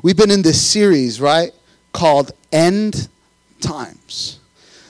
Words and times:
We've 0.00 0.16
been 0.16 0.30
in 0.30 0.40
this 0.40 0.64
series, 0.64 1.20
right, 1.20 1.52
called 1.92 2.32
End 2.50 3.08
Times. 3.60 4.38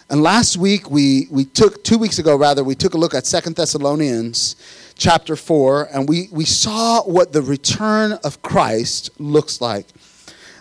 And 0.09 0.23
last 0.23 0.57
week, 0.57 0.91
we, 0.91 1.27
we 1.29 1.45
took, 1.45 1.83
two 1.83 1.99
weeks 1.99 2.19
ago 2.21 2.37
rather, 2.37 2.63
we 2.63 2.77
took 2.77 2.95
a 2.95 2.99
look 2.99 3.13
at 3.13 3.27
Second 3.27 3.57
Thessalonians 3.57 4.55
chapter 4.95 5.35
4, 5.35 5.89
and 5.93 6.09
we, 6.09 6.29
we 6.31 6.45
saw 6.45 7.03
what 7.03 7.33
the 7.33 7.43
return 7.43 8.13
of 8.25 8.43
Christ 8.43 9.11
looks 9.19 9.61
like. 9.61 9.87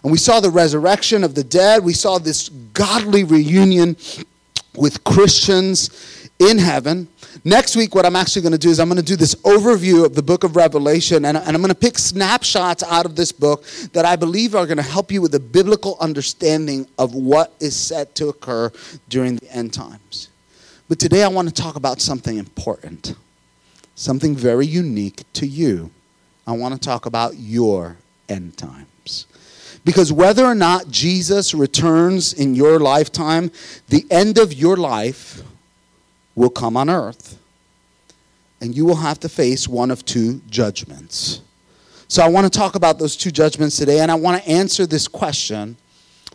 And 0.01 0.12
we 0.12 0.17
saw 0.17 0.40
the 0.40 0.49
resurrection 0.49 1.23
of 1.23 1.35
the 1.35 1.44
dead. 1.44 1.83
We 1.83 1.94
saw 1.94 2.17
this 2.17 2.49
godly 2.49 3.23
reunion 3.23 3.96
with 4.76 5.03
Christians 5.03 6.29
in 6.39 6.58
heaven. 6.58 7.08
Next 7.44 7.76
week, 7.76 7.96
what 7.96 8.06
I'm 8.06 8.16
actually 8.16 8.42
going 8.42 8.52
to 8.52 8.58
do 8.58 8.70
is 8.70 8.79
I'm 8.79 8.88
going 8.88 8.98
to 8.98 9.04
do 9.04 9.16
this 9.16 9.36
overview 9.36 10.06
of 10.06 10.16
the 10.16 10.22
book 10.22 10.44
of 10.44 10.56
Revelation, 10.56 11.26
and, 11.26 11.38
and 11.38 11.50
I'm 11.50 11.62
going 11.62 11.70
to 11.70 11.76
pick 11.76 11.98
snapshots 11.98 12.84
out 12.84 13.06
of 13.06 13.16
this 13.16 13.31
book 13.31 13.63
that 13.94 14.06
I 14.06 14.16
believe 14.16 14.54
are 14.54 14.66
going 14.66 14.78
to 14.78 14.84
help 14.84 15.12
you 15.12 15.22
with 15.22 15.34
a 15.36 15.40
biblical 15.40 15.98
understanding 15.99 16.88
of 16.98 17.16
what 17.16 17.53
is 17.59 17.75
set 17.75 18.16
to 18.16 18.27
occur 18.27 18.72
during 19.09 19.38
the 19.38 19.49
end 19.52 19.73
times. 19.73 20.30
But 20.89 20.99
today, 20.99 21.23
I 21.23 21.30
want 21.30 21.48
to 21.48 21.53
talk 21.53 21.75
about 21.75 22.02
something 22.02 22.38
important, 22.38 23.16
something 23.95 24.36
very 24.36 24.67
unique 24.67 25.23
to 25.34 25.48
you. 25.48 25.89
I 26.45 26.52
want 26.52 26.73
to 26.73 26.80
talk 26.80 27.05
about 27.05 27.38
your 27.38 27.98
end 28.27 28.58
times. 28.58 29.25
Because 29.84 30.11
whether 30.11 30.45
or 30.45 30.53
not 30.53 30.89
Jesus 30.89 31.53
returns 31.53 32.34
in 32.34 32.55
your 32.55 32.80
lifetime, 32.80 33.52
the 33.89 34.05
end 34.11 34.38
of 34.38 34.53
your 34.53 34.77
life 34.77 35.41
will 36.35 36.49
come 36.49 36.77
on 36.77 36.90
earth. 36.90 37.38
And 38.59 38.76
you 38.76 38.85
will 38.85 38.98
have 38.98 39.20
to 39.22 39.30
face 39.30 39.67
one 39.67 39.91
of 39.91 40.05
two 40.05 40.41
judgments. 40.49 41.41
So 42.08 42.22
I 42.22 42.27
want 42.27 42.52
to 42.52 42.59
talk 42.59 42.76
about 42.76 42.99
those 42.99 43.16
two 43.16 43.31
judgments 43.31 43.77
today, 43.77 43.99
and 44.02 44.12
I 44.12 44.16
want 44.16 44.44
to 44.44 44.49
answer 44.49 44.86
this 44.86 45.08
question 45.08 45.77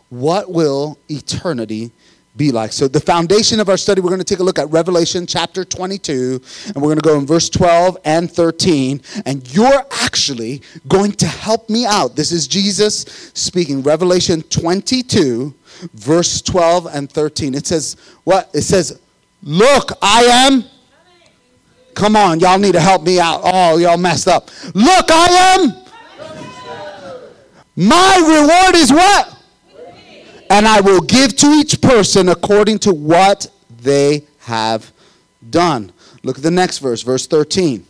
What 0.09 0.51
will 0.51 0.97
eternity 1.07 1.91
be 2.35 2.51
like? 2.51 2.73
So, 2.73 2.87
the 2.87 2.99
foundation 2.99 3.59
of 3.59 3.69
our 3.69 3.77
study, 3.77 4.01
we're 4.01 4.09
going 4.09 4.19
to 4.19 4.25
take 4.25 4.39
a 4.39 4.43
look 4.43 4.57
at 4.57 4.69
Revelation 4.71 5.27
chapter 5.27 5.63
22, 5.63 6.41
and 6.65 6.75
we're 6.77 6.89
going 6.89 6.97
to 6.97 7.07
go 7.07 7.19
in 7.19 7.27
verse 7.27 7.47
12 7.49 7.97
and 8.05 8.31
13. 8.31 9.01
And 9.27 9.53
you're 9.53 9.85
actually 10.01 10.63
going 10.87 11.11
to 11.13 11.27
help 11.27 11.69
me 11.69 11.85
out. 11.85 12.15
This 12.15 12.31
is 12.31 12.47
Jesus 12.47 13.31
speaking. 13.35 13.83
Revelation 13.83 14.41
22, 14.41 15.53
verse 15.93 16.41
12 16.41 16.87
and 16.87 17.11
13. 17.11 17.53
It 17.53 17.67
says, 17.67 17.97
What? 18.23 18.49
It 18.53 18.63
says, 18.63 18.99
Look, 19.43 19.91
I 20.01 20.23
am. 20.23 20.63
Come 21.93 22.15
on, 22.15 22.39
y'all 22.39 22.59
need 22.59 22.73
to 22.73 22.79
help 22.79 23.03
me 23.03 23.19
out. 23.19 23.41
Oh, 23.43 23.77
y'all 23.77 23.97
messed 23.97 24.27
up. 24.27 24.49
Look, 24.75 25.09
I 25.09 25.55
am. 25.55 25.73
My 27.75 28.17
reward 28.17 28.75
is 28.75 28.91
what? 28.91 29.33
And 30.49 30.67
I 30.67 30.81
will 30.81 31.01
give 31.01 31.35
to 31.37 31.47
each 31.47 31.81
person 31.81 32.29
according 32.29 32.79
to 32.79 32.93
what 32.93 33.47
they 33.81 34.25
have 34.39 34.91
done. 35.49 35.91
Look 36.23 36.37
at 36.37 36.43
the 36.43 36.51
next 36.51 36.79
verse, 36.79 37.01
verse 37.01 37.27
13. 37.27 37.85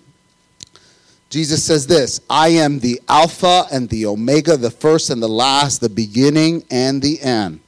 Jesus 1.30 1.64
says 1.64 1.86
this 1.88 2.22
I 2.30 2.50
am 2.50 2.80
the 2.80 3.02
Alpha 3.08 3.66
and 3.72 3.90
the 3.90 4.06
Omega, 4.06 4.58
the 4.58 4.72
first 4.72 5.09
and 5.09 5.22
the 5.22 5.28
last, 5.28 5.81
the 5.81 5.90
beginning 5.90 6.64
and 6.72 7.02
the 7.02 7.22
end. 7.22 7.59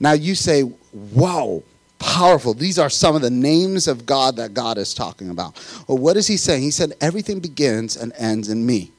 Now 0.00 0.12
you 0.12 0.34
say, 0.34 0.62
Whoa, 0.62 1.62
powerful. 1.98 2.54
These 2.54 2.78
are 2.78 2.90
some 2.90 3.16
of 3.16 3.22
the 3.22 3.30
names 3.30 3.88
of 3.88 4.06
God 4.06 4.36
that 4.36 4.54
God 4.54 4.78
is 4.78 4.94
talking 4.94 5.30
about. 5.30 5.56
Well, 5.86 5.98
what 5.98 6.16
is 6.16 6.26
he 6.26 6.36
saying? 6.36 6.62
He 6.62 6.70
said, 6.70 6.94
Everything 7.00 7.40
begins 7.40 7.96
and 7.96 8.12
ends 8.16 8.48
in 8.48 8.64
me. 8.64 8.92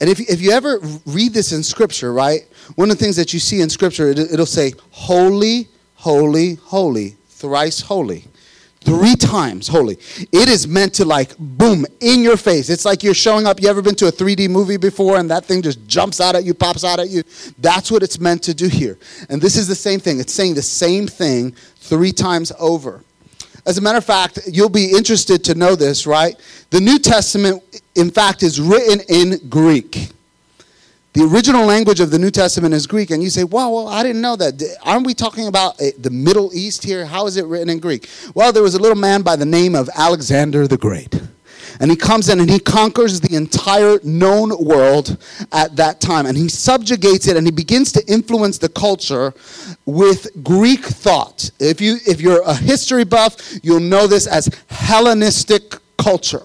And 0.00 0.08
if, 0.08 0.20
if 0.20 0.40
you 0.40 0.52
ever 0.52 0.78
read 1.06 1.34
this 1.34 1.52
in 1.52 1.62
Scripture, 1.62 2.12
right, 2.12 2.46
one 2.76 2.90
of 2.90 2.98
the 2.98 3.04
things 3.04 3.16
that 3.16 3.32
you 3.32 3.40
see 3.40 3.60
in 3.60 3.68
Scripture, 3.68 4.10
it, 4.10 4.18
it'll 4.18 4.46
say, 4.46 4.72
Holy, 4.90 5.68
holy, 5.94 6.54
holy, 6.54 7.16
thrice 7.28 7.80
holy. 7.80 8.24
Three 8.80 9.16
times 9.16 9.68
holy. 9.68 9.98
It 10.32 10.48
is 10.48 10.66
meant 10.68 10.94
to, 10.94 11.04
like, 11.04 11.36
boom, 11.38 11.84
in 12.00 12.22
your 12.22 12.36
face. 12.36 12.70
It's 12.70 12.84
like 12.84 13.02
you're 13.02 13.14
showing 13.14 13.46
up. 13.46 13.60
You 13.60 13.68
ever 13.68 13.82
been 13.82 13.96
to 13.96 14.06
a 14.06 14.12
3D 14.12 14.48
movie 14.48 14.76
before 14.76 15.18
and 15.18 15.30
that 15.30 15.44
thing 15.44 15.62
just 15.62 15.86
jumps 15.86 16.20
out 16.20 16.34
at 16.34 16.44
you, 16.44 16.54
pops 16.54 16.84
out 16.84 17.00
at 17.00 17.08
you? 17.08 17.22
That's 17.58 17.90
what 17.90 18.02
it's 18.02 18.20
meant 18.20 18.42
to 18.44 18.54
do 18.54 18.68
here. 18.68 18.98
And 19.28 19.42
this 19.42 19.56
is 19.56 19.66
the 19.66 19.74
same 19.74 20.00
thing. 20.00 20.20
It's 20.20 20.32
saying 20.32 20.54
the 20.54 20.62
same 20.62 21.06
thing 21.06 21.52
three 21.76 22.12
times 22.12 22.52
over. 22.58 23.02
As 23.66 23.76
a 23.76 23.82
matter 23.82 23.98
of 23.98 24.04
fact, 24.04 24.38
you'll 24.50 24.70
be 24.70 24.92
interested 24.92 25.44
to 25.44 25.54
know 25.54 25.74
this, 25.76 26.06
right? 26.06 26.36
The 26.70 26.80
New 26.80 26.98
Testament, 26.98 27.62
in 27.96 28.10
fact, 28.10 28.42
is 28.42 28.60
written 28.60 29.00
in 29.08 29.48
Greek. 29.48 30.10
The 31.14 31.24
original 31.24 31.64
language 31.64 32.00
of 32.00 32.10
the 32.10 32.18
New 32.18 32.30
Testament 32.30 32.74
is 32.74 32.86
Greek, 32.86 33.10
and 33.10 33.22
you 33.22 33.30
say, 33.30 33.42
"Wow, 33.42 33.70
well, 33.70 33.88
I 33.88 34.02
didn't 34.02 34.20
know 34.20 34.36
that. 34.36 34.62
Aren't 34.82 35.06
we 35.06 35.14
talking 35.14 35.46
about 35.46 35.80
eh, 35.80 35.92
the 35.98 36.10
Middle 36.10 36.50
East 36.54 36.84
here? 36.84 37.06
How 37.06 37.26
is 37.26 37.36
it 37.36 37.46
written 37.46 37.70
in 37.70 37.78
Greek?" 37.78 38.08
Well, 38.34 38.52
there 38.52 38.62
was 38.62 38.74
a 38.74 38.78
little 38.78 38.96
man 38.96 39.22
by 39.22 39.34
the 39.34 39.46
name 39.46 39.74
of 39.74 39.88
Alexander 39.96 40.66
the 40.68 40.76
Great. 40.76 41.20
And 41.80 41.90
he 41.90 41.96
comes 41.96 42.28
in 42.28 42.40
and 42.40 42.50
he 42.50 42.58
conquers 42.58 43.20
the 43.20 43.36
entire 43.36 43.98
known 44.02 44.50
world 44.64 45.16
at 45.52 45.76
that 45.76 46.00
time. 46.00 46.26
And 46.26 46.36
he 46.36 46.48
subjugates 46.48 47.28
it 47.28 47.36
and 47.36 47.46
he 47.46 47.52
begins 47.52 47.92
to 47.92 48.04
influence 48.06 48.58
the 48.58 48.68
culture 48.68 49.32
with 49.86 50.28
Greek 50.42 50.84
thought. 50.84 51.50
If, 51.60 51.80
you, 51.80 51.98
if 52.06 52.20
you're 52.20 52.42
a 52.42 52.54
history 52.54 53.04
buff, 53.04 53.36
you'll 53.62 53.80
know 53.80 54.06
this 54.06 54.26
as 54.26 54.48
Hellenistic 54.68 55.76
culture. 55.98 56.42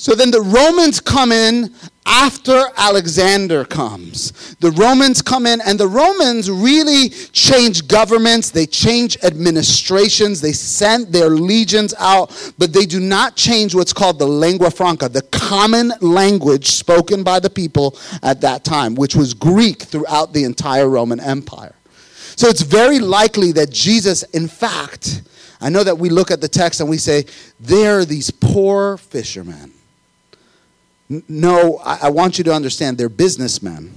So 0.00 0.14
then 0.14 0.30
the 0.30 0.40
Romans 0.40 0.98
come 0.98 1.30
in 1.30 1.74
after 2.06 2.64
Alexander 2.78 3.66
comes. 3.66 4.56
The 4.56 4.70
Romans 4.70 5.20
come 5.20 5.44
in, 5.44 5.60
and 5.60 5.78
the 5.78 5.88
Romans 5.88 6.50
really 6.50 7.10
change 7.10 7.86
governments, 7.86 8.48
they 8.48 8.64
change 8.64 9.18
administrations, 9.22 10.40
they 10.40 10.52
send 10.52 11.08
their 11.08 11.28
legions 11.28 11.92
out, 11.98 12.30
but 12.56 12.72
they 12.72 12.86
do 12.86 12.98
not 12.98 13.36
change 13.36 13.74
what's 13.74 13.92
called 13.92 14.18
the 14.18 14.26
lingua 14.26 14.70
franca, 14.70 15.06
the 15.06 15.20
common 15.20 15.92
language 16.00 16.68
spoken 16.68 17.22
by 17.22 17.38
the 17.38 17.50
people 17.50 17.94
at 18.22 18.40
that 18.40 18.64
time, 18.64 18.94
which 18.94 19.14
was 19.14 19.34
Greek 19.34 19.82
throughout 19.82 20.32
the 20.32 20.44
entire 20.44 20.88
Roman 20.88 21.20
Empire. 21.20 21.74
So 22.36 22.48
it's 22.48 22.62
very 22.62 23.00
likely 23.00 23.52
that 23.52 23.68
Jesus, 23.68 24.22
in 24.22 24.48
fact, 24.48 25.20
I 25.60 25.68
know 25.68 25.84
that 25.84 25.98
we 25.98 26.08
look 26.08 26.30
at 26.30 26.40
the 26.40 26.48
text 26.48 26.80
and 26.80 26.88
we 26.88 26.96
say, 26.96 27.26
there 27.60 27.98
are 27.98 28.06
these 28.06 28.30
poor 28.30 28.96
fishermen 28.96 29.74
no, 31.28 31.80
I, 31.84 31.98
I 32.02 32.10
want 32.10 32.38
you 32.38 32.44
to 32.44 32.52
understand 32.52 32.96
they're 32.96 33.08
businessmen, 33.08 33.92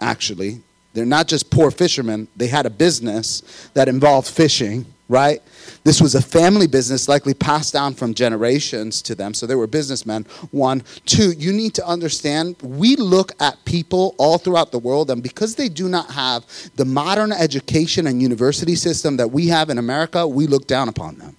actually. 0.00 0.60
They're 0.94 1.04
not 1.04 1.28
just 1.28 1.50
poor 1.50 1.70
fishermen, 1.70 2.28
they 2.36 2.46
had 2.46 2.66
a 2.66 2.70
business 2.70 3.68
that 3.74 3.88
involved 3.88 4.28
fishing, 4.28 4.86
right? 5.08 5.42
This 5.82 6.00
was 6.00 6.14
a 6.14 6.22
family 6.22 6.66
business, 6.66 7.08
likely 7.08 7.34
passed 7.34 7.72
down 7.72 7.94
from 7.94 8.14
generations 8.14 9.02
to 9.02 9.14
them. 9.14 9.34
So 9.34 9.46
they 9.46 9.54
were 9.54 9.66
businessmen. 9.66 10.24
One. 10.50 10.82
Two, 11.04 11.32
you 11.32 11.52
need 11.52 11.74
to 11.74 11.86
understand 11.86 12.56
we 12.62 12.96
look 12.96 13.32
at 13.40 13.62
people 13.64 14.14
all 14.18 14.38
throughout 14.38 14.72
the 14.72 14.78
world, 14.78 15.10
and 15.10 15.22
because 15.22 15.56
they 15.56 15.68
do 15.68 15.88
not 15.88 16.10
have 16.12 16.46
the 16.76 16.84
modern 16.84 17.32
education 17.32 18.06
and 18.06 18.22
university 18.22 18.76
system 18.76 19.16
that 19.18 19.30
we 19.30 19.48
have 19.48 19.68
in 19.68 19.78
America, 19.78 20.26
we 20.26 20.46
look 20.46 20.66
down 20.66 20.88
upon 20.88 21.16
them. 21.16 21.36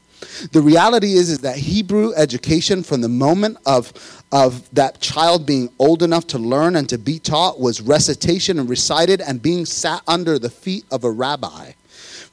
The 0.51 0.61
reality 0.61 1.13
is, 1.13 1.29
is 1.29 1.39
that 1.39 1.57
Hebrew 1.57 2.13
education 2.15 2.83
from 2.83 3.01
the 3.01 3.09
moment 3.09 3.57
of, 3.65 3.93
of 4.31 4.69
that 4.73 4.99
child 4.99 5.45
being 5.45 5.69
old 5.79 6.03
enough 6.03 6.27
to 6.27 6.37
learn 6.37 6.75
and 6.75 6.87
to 6.89 6.97
be 6.97 7.19
taught 7.19 7.59
was 7.59 7.81
recitation 7.81 8.59
and 8.59 8.69
recited 8.69 9.21
and 9.21 9.41
being 9.41 9.65
sat 9.65 10.01
under 10.07 10.37
the 10.39 10.49
feet 10.49 10.85
of 10.91 11.03
a 11.03 11.11
rabbi 11.11 11.71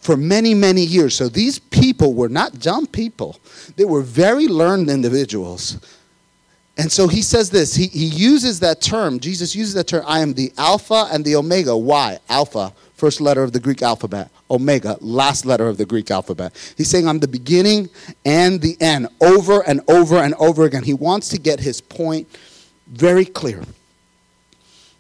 for 0.03 0.17
many, 0.17 0.53
many 0.53 0.83
years. 0.83 1.15
So 1.15 1.29
these 1.29 1.59
people 1.59 2.15
were 2.15 2.29
not 2.29 2.59
dumb 2.59 2.87
people, 2.87 3.39
they 3.77 3.85
were 3.85 4.03
very 4.03 4.49
learned 4.49 4.91
individuals. 4.91 5.79
And 6.79 6.91
so 6.91 7.07
he 7.07 7.21
says 7.21 7.51
this, 7.51 7.75
he, 7.75 7.87
he 7.89 8.07
uses 8.07 8.59
that 8.61 8.81
term, 8.81 9.21
Jesus 9.21 9.55
uses 9.55 9.75
that 9.75 9.87
term, 9.89 10.05
I 10.07 10.21
am 10.21 10.33
the 10.33 10.53
Alpha 10.57 11.07
and 11.13 11.25
the 11.25 11.37
Omega. 11.37 11.77
Why? 11.77 12.19
Alpha, 12.31 12.73
first 13.03 13.21
letter 13.21 13.43
of 13.43 13.51
the 13.51 13.59
Greek 13.59 13.83
alphabet. 13.83 14.31
Omega, 14.49 14.97
last 15.01 15.45
letter 15.45 15.67
of 15.67 15.77
the 15.77 15.85
Greek 15.85 16.09
alphabet. 16.09 16.53
He's 16.77 16.89
saying, 16.89 17.09
I'm 17.09 17.19
the 17.19 17.27
beginning 17.27 17.91
and 18.25 18.61
the 18.61 18.81
end, 18.81 19.09
over 19.21 19.67
and 19.67 19.81
over 19.89 20.19
and 20.19 20.35
over 20.35 20.67
again. 20.67 20.85
He 20.85 20.95
wants 20.95 21.29
to 21.31 21.39
get 21.39 21.59
his 21.59 21.81
point 21.81 22.29
very 22.87 23.25
clear. 23.25 23.65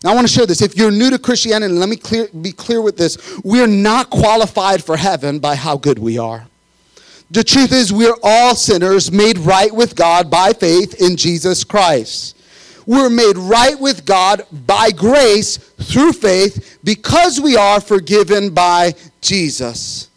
Now, 0.03 0.11
I 0.11 0.15
want 0.17 0.27
to 0.27 0.33
share 0.33 0.47
this. 0.47 0.63
If 0.63 0.77
you're 0.77 0.91
new 0.91 1.11
to 1.11 1.19
Christianity, 1.21 1.73
let 1.73 1.89
me 1.89 1.95
clear, 1.95 2.27
be 2.41 2.51
clear 2.51 2.83
with 2.83 2.97
this. 2.97 3.19
We're 3.45 3.69
not 3.69 4.11
qualified 4.11 4.83
for 4.83 4.97
heaven 4.97 5.39
by 5.39 5.55
how 5.55 5.77
good 5.77 6.01
we 6.01 6.19
are. 6.19 6.45
The 7.31 7.45
truth 7.45 7.71
is, 7.71 7.93
we're 7.93 8.19
all 8.25 8.57
sinners 8.57 9.13
made 9.13 9.39
right 9.39 9.73
with 9.73 9.95
God 9.95 10.29
by 10.29 10.55
faith 10.55 11.01
in 11.01 11.15
Jesus 11.17 11.63
Christ. 11.63 12.37
We're 12.87 13.11
made 13.11 13.37
right 13.37 13.79
with 13.79 14.05
God 14.05 14.46
by 14.67 14.90
grace 14.90 15.56
through 15.56 16.12
faith 16.12 16.79
because 16.84 17.40
we 17.40 17.56
are 17.56 17.81
forgiven 17.81 18.52
by 18.52 18.94
Jesus. 19.20 20.08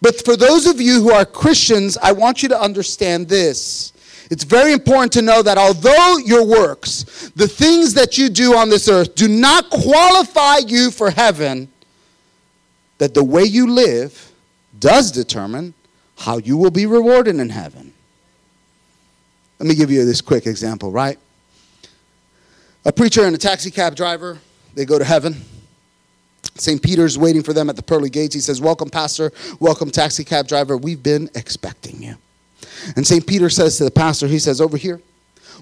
But 0.00 0.24
for 0.24 0.36
those 0.36 0.66
of 0.66 0.80
you 0.80 1.02
who 1.02 1.10
are 1.10 1.24
Christians, 1.24 1.96
I 1.98 2.12
want 2.12 2.42
you 2.42 2.48
to 2.50 2.60
understand 2.60 3.28
this. 3.28 3.92
It's 4.30 4.44
very 4.44 4.72
important 4.72 5.12
to 5.14 5.22
know 5.22 5.42
that 5.42 5.56
although 5.56 6.18
your 6.18 6.44
works, 6.44 7.30
the 7.36 7.48
things 7.48 7.94
that 7.94 8.18
you 8.18 8.28
do 8.28 8.56
on 8.56 8.68
this 8.68 8.88
earth, 8.88 9.14
do 9.14 9.28
not 9.28 9.70
qualify 9.70 10.58
you 10.58 10.90
for 10.90 11.10
heaven, 11.10 11.68
that 12.98 13.14
the 13.14 13.22
way 13.22 13.44
you 13.44 13.68
live 13.68 14.32
does 14.78 15.12
determine 15.12 15.74
how 16.18 16.38
you 16.38 16.56
will 16.56 16.70
be 16.70 16.86
rewarded 16.86 17.36
in 17.36 17.50
heaven. 17.50 17.92
Let 19.58 19.68
me 19.68 19.74
give 19.74 19.90
you 19.90 20.04
this 20.04 20.20
quick 20.20 20.46
example, 20.46 20.90
right? 20.90 21.18
A 22.86 22.92
preacher 22.92 23.24
and 23.24 23.34
a 23.34 23.38
taxi 23.38 23.72
cab 23.72 23.96
driver, 23.96 24.38
they 24.76 24.84
go 24.84 24.96
to 24.96 25.04
heaven. 25.04 25.34
St. 26.54 26.80
Peter's 26.80 27.18
waiting 27.18 27.42
for 27.42 27.52
them 27.52 27.68
at 27.68 27.74
the 27.74 27.82
pearly 27.82 28.08
gates. 28.08 28.32
He 28.32 28.40
says, 28.40 28.60
Welcome, 28.60 28.90
Pastor. 28.90 29.32
Welcome, 29.58 29.90
taxi 29.90 30.22
cab 30.22 30.46
driver. 30.46 30.76
We've 30.76 31.02
been 31.02 31.28
expecting 31.34 32.00
you. 32.00 32.14
And 32.94 33.04
St. 33.04 33.26
Peter 33.26 33.50
says 33.50 33.76
to 33.78 33.84
the 33.84 33.90
pastor, 33.90 34.28
He 34.28 34.38
says, 34.38 34.60
Over 34.60 34.76
here, 34.76 35.00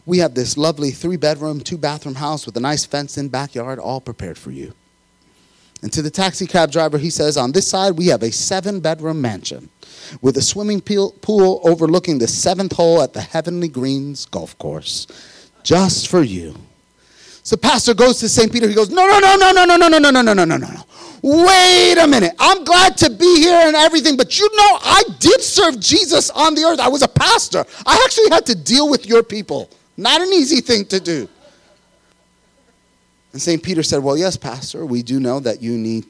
we 0.05 0.19
have 0.19 0.35
this 0.35 0.59
lovely 0.59 0.91
three 0.91 1.17
bedroom, 1.17 1.61
two 1.61 1.79
bathroom 1.79 2.17
house 2.17 2.45
with 2.45 2.59
a 2.59 2.61
nice 2.61 2.85
fenced 2.85 3.17
in 3.17 3.31
backyard, 3.31 3.79
all 3.79 4.03
prepared 4.03 4.37
for 4.37 4.51
you. 4.51 4.75
And 5.81 5.91
to 5.95 6.03
the 6.03 6.11
taxi 6.11 6.47
cab 6.47 6.71
driver, 6.71 6.99
he 6.99 7.09
says, 7.09 7.39
On 7.39 7.53
this 7.53 7.67
side, 7.67 7.97
we 7.97 8.09
have 8.09 8.23
a 8.23 8.33
seven 8.33 8.81
bedroom 8.81 9.23
mansion 9.23 9.71
with 10.21 10.37
a 10.37 10.43
swimming 10.43 10.83
pool 10.83 11.61
overlooking 11.65 12.19
the 12.19 12.29
seventh 12.29 12.73
hole 12.73 13.01
at 13.01 13.15
the 13.15 13.23
Heavenly 13.23 13.69
Greens 13.69 14.27
golf 14.27 14.59
course, 14.59 15.07
just 15.63 16.09
for 16.09 16.23
you. 16.23 16.55
So 17.45 17.59
pastor 17.59 17.93
goes 17.93 18.19
to 18.21 18.29
St. 18.29 18.51
Peter. 18.51 18.67
He 18.67 18.75
goes, 18.75 18.89
no, 18.89 19.07
no, 19.07 19.21
no, 19.21 19.37
no, 19.37 19.53
no, 19.53 19.65
no, 19.65 19.77
no, 19.77 19.89
no, 19.89 19.99
no, 19.99 20.11
no, 20.11 20.23
no, 20.23 20.33
no, 20.33 20.45
no, 20.45 20.57
no. 20.57 20.67
No. 20.67 20.85
Wait 21.23 21.99
a 21.99 22.07
minute. 22.07 22.35
I'm 22.39 22.65
glad 22.65 22.97
to 22.99 23.11
be 23.11 23.37
here 23.37 23.61
and 23.67 23.77
everything, 23.77 24.17
but 24.17 24.39
you 24.39 24.49
know, 24.57 24.79
I 24.83 25.03
did 25.21 25.43
serve 25.43 25.79
Jesus 25.79 26.31
on 26.31 26.55
the 26.55 26.63
earth. 26.65 26.81
I 26.81 26.89
was 26.89 27.03
a 27.03 27.09
pastor. 27.09 27.65
I 27.87 28.03
actually 28.05 28.31
had 28.31 28.47
to 28.47 28.55
deal 28.55 28.89
with 28.89 29.07
your 29.07 29.23
people. 29.23 29.71
Not 29.97 30.23
an 30.23 30.29
easy 30.29 30.63
thing 30.63 30.87
to 30.87 30.99
do. 30.99 31.29
And 33.33 33.43
St. 33.43 33.63
Peter 33.63 33.83
said, 33.83 34.03
Well, 34.03 34.17
yes, 34.17 34.37
Pastor, 34.37 34.87
we 34.87 35.03
do 35.03 35.21
know 35.21 35.41
that 35.41 35.61
you 35.61 35.77
need 35.77 36.07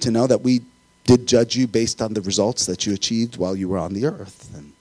to 0.00 0.10
know 0.10 0.26
that 0.26 0.42
we 0.42 0.60
did 1.04 1.26
judge 1.26 1.56
you 1.56 1.66
based 1.66 2.00
on 2.00 2.14
the 2.14 2.20
results 2.20 2.66
that 2.66 2.86
you 2.86 2.94
achieved 2.94 3.36
while 3.36 3.56
you 3.56 3.68
were 3.68 3.78
on 3.78 3.94
the 3.94 4.06
earth. 4.06 4.50
And, 4.54 4.72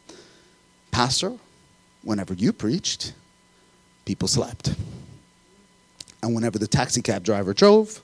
Pastor, 0.91 1.33
whenever 2.03 2.33
you 2.33 2.53
preached, 2.53 3.13
people 4.05 4.27
slept. 4.27 4.75
And 6.23 6.35
whenever 6.35 6.59
the 6.59 6.67
taxi 6.67 7.01
cab 7.01 7.23
driver 7.23 7.53
drove, 7.53 8.01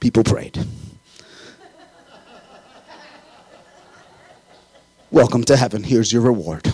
people 0.00 0.24
prayed. 0.24 0.58
Welcome 5.10 5.44
to 5.44 5.56
heaven. 5.58 5.82
Here's 5.82 6.10
your 6.10 6.22
reward. 6.22 6.64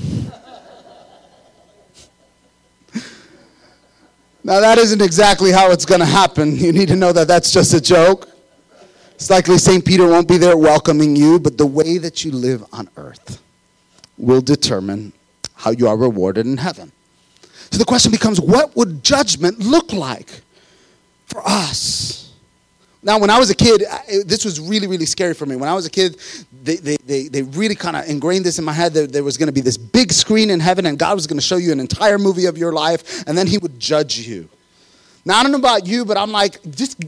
now, 4.44 4.60
that 4.60 4.78
isn't 4.78 5.02
exactly 5.02 5.50
how 5.50 5.72
it's 5.72 5.84
going 5.84 5.98
to 5.98 6.06
happen. 6.06 6.56
You 6.56 6.72
need 6.72 6.86
to 6.88 6.96
know 6.96 7.12
that 7.12 7.26
that's 7.26 7.50
just 7.50 7.74
a 7.74 7.80
joke. 7.80 8.28
It's 9.14 9.28
likely 9.28 9.58
St. 9.58 9.84
Peter 9.84 10.06
won't 10.06 10.28
be 10.28 10.38
there 10.38 10.56
welcoming 10.56 11.16
you, 11.16 11.40
but 11.40 11.58
the 11.58 11.66
way 11.66 11.98
that 11.98 12.24
you 12.24 12.30
live 12.30 12.64
on 12.72 12.88
earth 12.96 13.42
will 14.16 14.40
determine 14.40 15.12
how 15.54 15.72
you 15.72 15.88
are 15.88 15.96
rewarded 15.96 16.46
in 16.46 16.58
heaven. 16.58 16.92
So 17.72 17.78
the 17.78 17.84
question 17.84 18.12
becomes 18.12 18.40
what 18.40 18.76
would 18.76 19.02
judgment 19.02 19.58
look 19.58 19.92
like 19.92 20.42
for 21.28 21.42
us? 21.44 22.18
Now, 23.00 23.18
when 23.18 23.30
I 23.30 23.38
was 23.38 23.48
a 23.48 23.54
kid, 23.54 23.84
this 24.26 24.44
was 24.44 24.58
really, 24.60 24.88
really 24.88 25.06
scary 25.06 25.32
for 25.32 25.46
me. 25.46 25.54
When 25.54 25.68
I 25.68 25.74
was 25.74 25.86
a 25.86 25.90
kid, 25.90 26.18
they, 26.62 26.76
they, 26.76 26.96
they, 27.06 27.28
they 27.28 27.42
really 27.42 27.76
kind 27.76 27.96
of 27.96 28.08
ingrained 28.08 28.44
this 28.44 28.58
in 28.58 28.64
my 28.64 28.72
head 28.72 28.92
that 28.94 29.12
there 29.12 29.22
was 29.22 29.36
going 29.36 29.46
to 29.46 29.52
be 29.52 29.60
this 29.60 29.76
big 29.76 30.12
screen 30.12 30.50
in 30.50 30.58
heaven 30.58 30.84
and 30.86 30.98
God 30.98 31.14
was 31.14 31.26
going 31.26 31.38
to 31.38 31.44
show 31.44 31.56
you 31.56 31.70
an 31.70 31.78
entire 31.78 32.18
movie 32.18 32.46
of 32.46 32.58
your 32.58 32.72
life 32.72 33.26
and 33.28 33.38
then 33.38 33.46
He 33.46 33.58
would 33.58 33.78
judge 33.78 34.18
you. 34.18 34.48
Now, 35.24 35.38
I 35.38 35.42
don't 35.42 35.52
know 35.52 35.58
about 35.58 35.86
you, 35.86 36.04
but 36.04 36.16
I'm 36.16 36.32
like, 36.32 36.60
just 36.70 37.00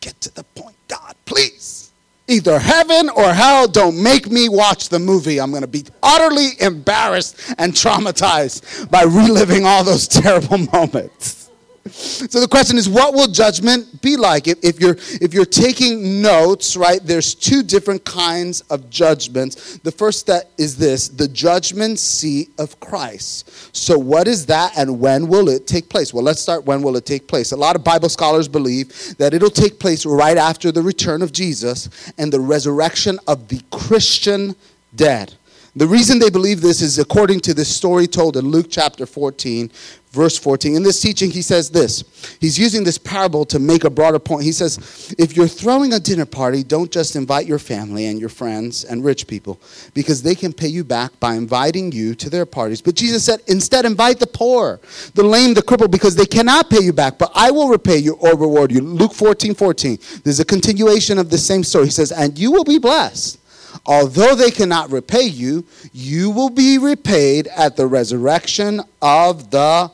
get 0.00 0.18
to 0.22 0.34
the 0.34 0.44
point, 0.44 0.76
God, 0.88 1.14
please. 1.26 1.92
Either 2.28 2.58
heaven 2.58 3.08
or 3.10 3.32
hell, 3.32 3.68
don't 3.68 4.02
make 4.02 4.30
me 4.30 4.48
watch 4.48 4.88
the 4.88 4.98
movie. 4.98 5.38
I'm 5.38 5.50
going 5.50 5.62
to 5.62 5.68
be 5.68 5.84
utterly 6.02 6.60
embarrassed 6.60 7.54
and 7.58 7.72
traumatized 7.72 8.90
by 8.90 9.02
reliving 9.02 9.64
all 9.64 9.84
those 9.84 10.08
terrible 10.22 10.58
moments. 10.58 11.45
So 11.90 12.40
the 12.40 12.48
question 12.48 12.76
is, 12.76 12.88
what 12.88 13.14
will 13.14 13.28
judgment 13.28 14.00
be 14.02 14.16
like? 14.16 14.48
If, 14.48 14.58
if, 14.62 14.80
you're, 14.80 14.96
if 15.20 15.32
you're 15.32 15.44
taking 15.44 16.20
notes, 16.20 16.76
right, 16.76 17.00
there's 17.02 17.34
two 17.34 17.62
different 17.62 18.04
kinds 18.04 18.62
of 18.62 18.90
judgments. 18.90 19.78
The 19.78 19.92
first 19.92 20.26
that 20.26 20.50
is 20.58 20.76
this 20.76 21.08
the 21.08 21.28
judgment 21.28 21.98
seat 21.98 22.50
of 22.58 22.78
Christ. 22.80 23.76
So, 23.76 23.98
what 23.98 24.28
is 24.28 24.46
that 24.46 24.76
and 24.76 25.00
when 25.00 25.28
will 25.28 25.48
it 25.48 25.66
take 25.66 25.88
place? 25.88 26.12
Well, 26.12 26.24
let's 26.24 26.40
start 26.40 26.64
when 26.64 26.82
will 26.82 26.96
it 26.96 27.06
take 27.06 27.28
place? 27.28 27.52
A 27.52 27.56
lot 27.56 27.76
of 27.76 27.84
Bible 27.84 28.08
scholars 28.08 28.48
believe 28.48 29.16
that 29.18 29.34
it'll 29.34 29.50
take 29.50 29.78
place 29.78 30.06
right 30.06 30.36
after 30.36 30.72
the 30.72 30.82
return 30.82 31.22
of 31.22 31.32
Jesus 31.32 32.12
and 32.18 32.32
the 32.32 32.40
resurrection 32.40 33.18
of 33.26 33.48
the 33.48 33.62
Christian 33.70 34.54
dead. 34.94 35.34
The 35.76 35.86
reason 35.86 36.18
they 36.18 36.30
believe 36.30 36.62
this 36.62 36.80
is 36.80 36.98
according 36.98 37.40
to 37.40 37.52
this 37.52 37.68
story 37.68 38.06
told 38.06 38.38
in 38.38 38.46
Luke 38.46 38.68
chapter 38.70 39.04
14, 39.04 39.70
verse 40.10 40.38
14. 40.38 40.74
In 40.74 40.82
this 40.82 41.02
teaching, 41.02 41.30
he 41.30 41.42
says 41.42 41.68
this. 41.68 42.02
He's 42.40 42.58
using 42.58 42.82
this 42.82 42.96
parable 42.96 43.44
to 43.44 43.58
make 43.58 43.84
a 43.84 43.90
broader 43.90 44.18
point. 44.18 44.44
He 44.44 44.52
says, 44.52 45.14
If 45.18 45.36
you're 45.36 45.46
throwing 45.46 45.92
a 45.92 46.00
dinner 46.00 46.24
party, 46.24 46.62
don't 46.62 46.90
just 46.90 47.14
invite 47.14 47.46
your 47.46 47.58
family 47.58 48.06
and 48.06 48.18
your 48.18 48.30
friends 48.30 48.84
and 48.84 49.04
rich 49.04 49.26
people, 49.26 49.60
because 49.92 50.22
they 50.22 50.34
can 50.34 50.54
pay 50.54 50.68
you 50.68 50.82
back 50.82 51.20
by 51.20 51.34
inviting 51.34 51.92
you 51.92 52.14
to 52.14 52.30
their 52.30 52.46
parties. 52.46 52.80
But 52.80 52.94
Jesus 52.94 53.22
said, 53.22 53.40
Instead, 53.46 53.84
invite 53.84 54.18
the 54.18 54.26
poor, 54.26 54.80
the 55.12 55.24
lame, 55.24 55.52
the 55.52 55.60
crippled, 55.60 55.92
because 55.92 56.16
they 56.16 56.24
cannot 56.24 56.70
pay 56.70 56.80
you 56.80 56.94
back, 56.94 57.18
but 57.18 57.30
I 57.34 57.50
will 57.50 57.68
repay 57.68 57.98
you 57.98 58.14
or 58.14 58.30
reward 58.30 58.72
you. 58.72 58.80
Luke 58.80 59.12
14, 59.12 59.54
14. 59.54 59.98
There's 60.24 60.40
a 60.40 60.44
continuation 60.46 61.18
of 61.18 61.28
the 61.28 61.36
same 61.36 61.62
story. 61.62 61.84
He 61.84 61.90
says, 61.90 62.12
And 62.12 62.38
you 62.38 62.50
will 62.50 62.64
be 62.64 62.78
blessed 62.78 63.40
Although 63.86 64.34
they 64.34 64.50
cannot 64.50 64.90
repay 64.90 65.24
you, 65.24 65.64
you 65.92 66.30
will 66.30 66.50
be 66.50 66.78
repaid 66.78 67.46
at 67.48 67.76
the 67.76 67.86
resurrection 67.86 68.80
of 69.00 69.50
the 69.50 69.90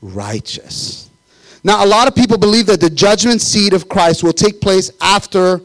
righteous. 0.00 1.10
Now, 1.64 1.84
a 1.84 1.86
lot 1.86 2.06
of 2.06 2.14
people 2.14 2.38
believe 2.38 2.66
that 2.66 2.80
the 2.80 2.90
judgment 2.90 3.42
seat 3.42 3.72
of 3.72 3.88
Christ 3.88 4.22
will 4.22 4.32
take 4.32 4.60
place 4.60 4.92
after 5.00 5.60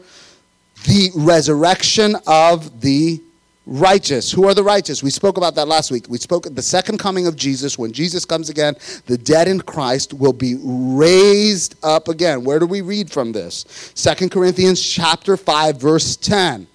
the 0.86 1.10
resurrection 1.14 2.16
of 2.26 2.80
the 2.80 3.20
righteous. 3.66 4.32
Who 4.32 4.48
are 4.48 4.54
the 4.54 4.64
righteous? 4.64 5.02
We 5.02 5.10
spoke 5.10 5.36
about 5.36 5.54
that 5.54 5.68
last 5.68 5.92
week. 5.92 6.06
We 6.08 6.18
spoke 6.18 6.46
at 6.46 6.56
the 6.56 6.62
second 6.62 6.98
coming 6.98 7.28
of 7.28 7.36
Jesus. 7.36 7.78
When 7.78 7.92
Jesus 7.92 8.24
comes 8.24 8.48
again, 8.48 8.74
the 9.06 9.16
dead 9.16 9.46
in 9.46 9.60
Christ 9.60 10.12
will 10.12 10.32
be 10.32 10.56
raised 10.60 11.76
up 11.84 12.08
again. 12.08 12.42
Where 12.42 12.58
do 12.58 12.66
we 12.66 12.80
read 12.80 13.10
from 13.10 13.30
this? 13.30 13.64
Second 13.94 14.30
Corinthians 14.30 14.82
chapter 14.82 15.36
5 15.36 15.76
verse 15.76 16.16
10. 16.16 16.66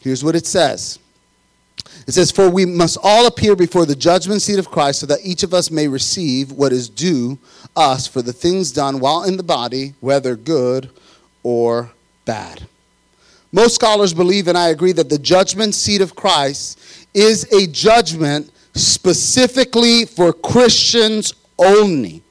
Here's 0.00 0.22
what 0.22 0.36
it 0.36 0.46
says. 0.46 0.98
It 2.06 2.12
says, 2.12 2.30
For 2.30 2.48
we 2.48 2.64
must 2.64 2.98
all 3.02 3.26
appear 3.26 3.56
before 3.56 3.86
the 3.86 3.94
judgment 3.96 4.42
seat 4.42 4.58
of 4.58 4.70
Christ 4.70 5.00
so 5.00 5.06
that 5.06 5.20
each 5.22 5.42
of 5.42 5.52
us 5.52 5.70
may 5.70 5.88
receive 5.88 6.52
what 6.52 6.72
is 6.72 6.88
due 6.88 7.38
us 7.76 8.06
for 8.06 8.22
the 8.22 8.32
things 8.32 8.72
done 8.72 9.00
while 9.00 9.24
in 9.24 9.36
the 9.36 9.42
body, 9.42 9.94
whether 10.00 10.36
good 10.36 10.90
or 11.42 11.90
bad. 12.24 12.66
Most 13.52 13.74
scholars 13.74 14.12
believe, 14.12 14.48
and 14.48 14.58
I 14.58 14.68
agree, 14.68 14.92
that 14.92 15.08
the 15.08 15.18
judgment 15.18 15.74
seat 15.74 16.00
of 16.00 16.14
Christ 16.14 16.78
is 17.14 17.50
a 17.52 17.66
judgment 17.66 18.50
specifically 18.74 20.04
for 20.04 20.32
Christians 20.32 21.32
only. 21.58 22.22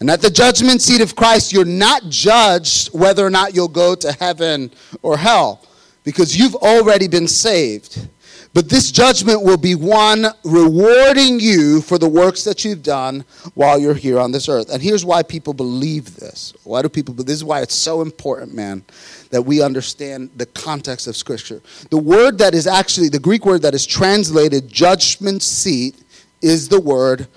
And 0.00 0.10
at 0.10 0.22
the 0.22 0.30
judgment 0.30 0.82
seat 0.82 1.00
of 1.02 1.14
Christ, 1.14 1.52
you're 1.52 1.64
not 1.64 2.08
judged 2.08 2.88
whether 2.88 3.24
or 3.24 3.30
not 3.30 3.54
you'll 3.54 3.68
go 3.68 3.94
to 3.94 4.12
heaven 4.12 4.70
or 5.02 5.16
hell 5.16 5.62
because 6.04 6.36
you've 6.36 6.56
already 6.56 7.08
been 7.08 7.28
saved. 7.28 8.08
But 8.52 8.68
this 8.68 8.90
judgment 8.90 9.42
will 9.42 9.56
be 9.56 9.76
one 9.76 10.26
rewarding 10.44 11.38
you 11.38 11.80
for 11.82 11.98
the 11.98 12.08
works 12.08 12.42
that 12.44 12.64
you've 12.64 12.82
done 12.82 13.24
while 13.54 13.78
you're 13.78 13.94
here 13.94 14.18
on 14.18 14.32
this 14.32 14.48
earth. 14.48 14.70
And 14.70 14.82
here's 14.82 15.04
why 15.04 15.22
people 15.22 15.54
believe 15.54 16.16
this. 16.16 16.52
Why 16.64 16.82
do 16.82 16.88
people 16.88 17.14
This 17.14 17.36
is 17.36 17.44
why 17.44 17.60
it's 17.60 17.76
so 17.76 18.02
important, 18.02 18.52
man, 18.52 18.84
that 19.30 19.42
we 19.42 19.62
understand 19.62 20.30
the 20.36 20.46
context 20.46 21.06
of 21.06 21.16
Scripture. 21.16 21.62
The 21.90 21.98
word 21.98 22.38
that 22.38 22.54
is 22.54 22.66
actually, 22.66 23.08
the 23.08 23.20
Greek 23.20 23.46
word 23.46 23.62
that 23.62 23.74
is 23.74 23.86
translated 23.86 24.68
judgment 24.68 25.42
seat 25.42 25.94
is 26.42 26.68
the 26.68 26.80
word 26.80 27.28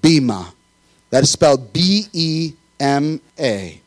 bema. 0.00 0.50
That 1.10 1.24
is 1.24 1.30
spelled 1.30 1.74
B 1.74 2.06
E 2.14 2.54
M 2.80 3.20
A. 3.38 3.80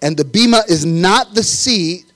And 0.00 0.16
the 0.16 0.24
bema 0.24 0.62
is 0.68 0.86
not 0.86 1.34
the 1.34 1.42
seat 1.42 2.07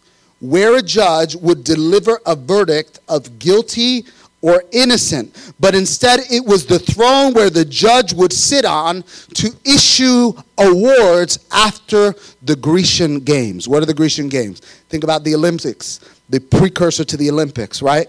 where 0.43 0.77
a 0.77 0.83
judge 0.83 1.37
would 1.37 1.63
deliver 1.63 2.21
a 2.27 2.35
verdict 2.35 2.99
of 3.09 3.39
guilty 3.39 4.05
or 4.41 4.65
innocent, 4.73 5.53
but 5.61 5.73
instead 5.73 6.19
it 6.29 6.45
was 6.45 6.67
the 6.67 6.81
throne 6.81 7.33
where 7.33 7.49
the 7.49 7.65
judge 7.65 8.13
would 8.13 8.33
sit 8.33 8.65
on 8.65 9.05
to 9.35 9.55
issue 9.65 10.33
awards 10.59 11.39
after 11.53 12.13
the 12.43 12.57
Grecian 12.57 13.21
Games. 13.21 13.69
What 13.69 13.85
are 13.85 13.87
the 13.87 13.95
Grecian 13.95 14.29
Games? 14.29 14.59
Think 14.89 15.05
about 15.05 15.23
the 15.23 15.35
Olympics. 15.37 16.01
the 16.29 16.41
precursor 16.41 17.05
to 17.05 17.17
the 17.17 17.31
Olympics, 17.31 17.81
right? 17.81 18.09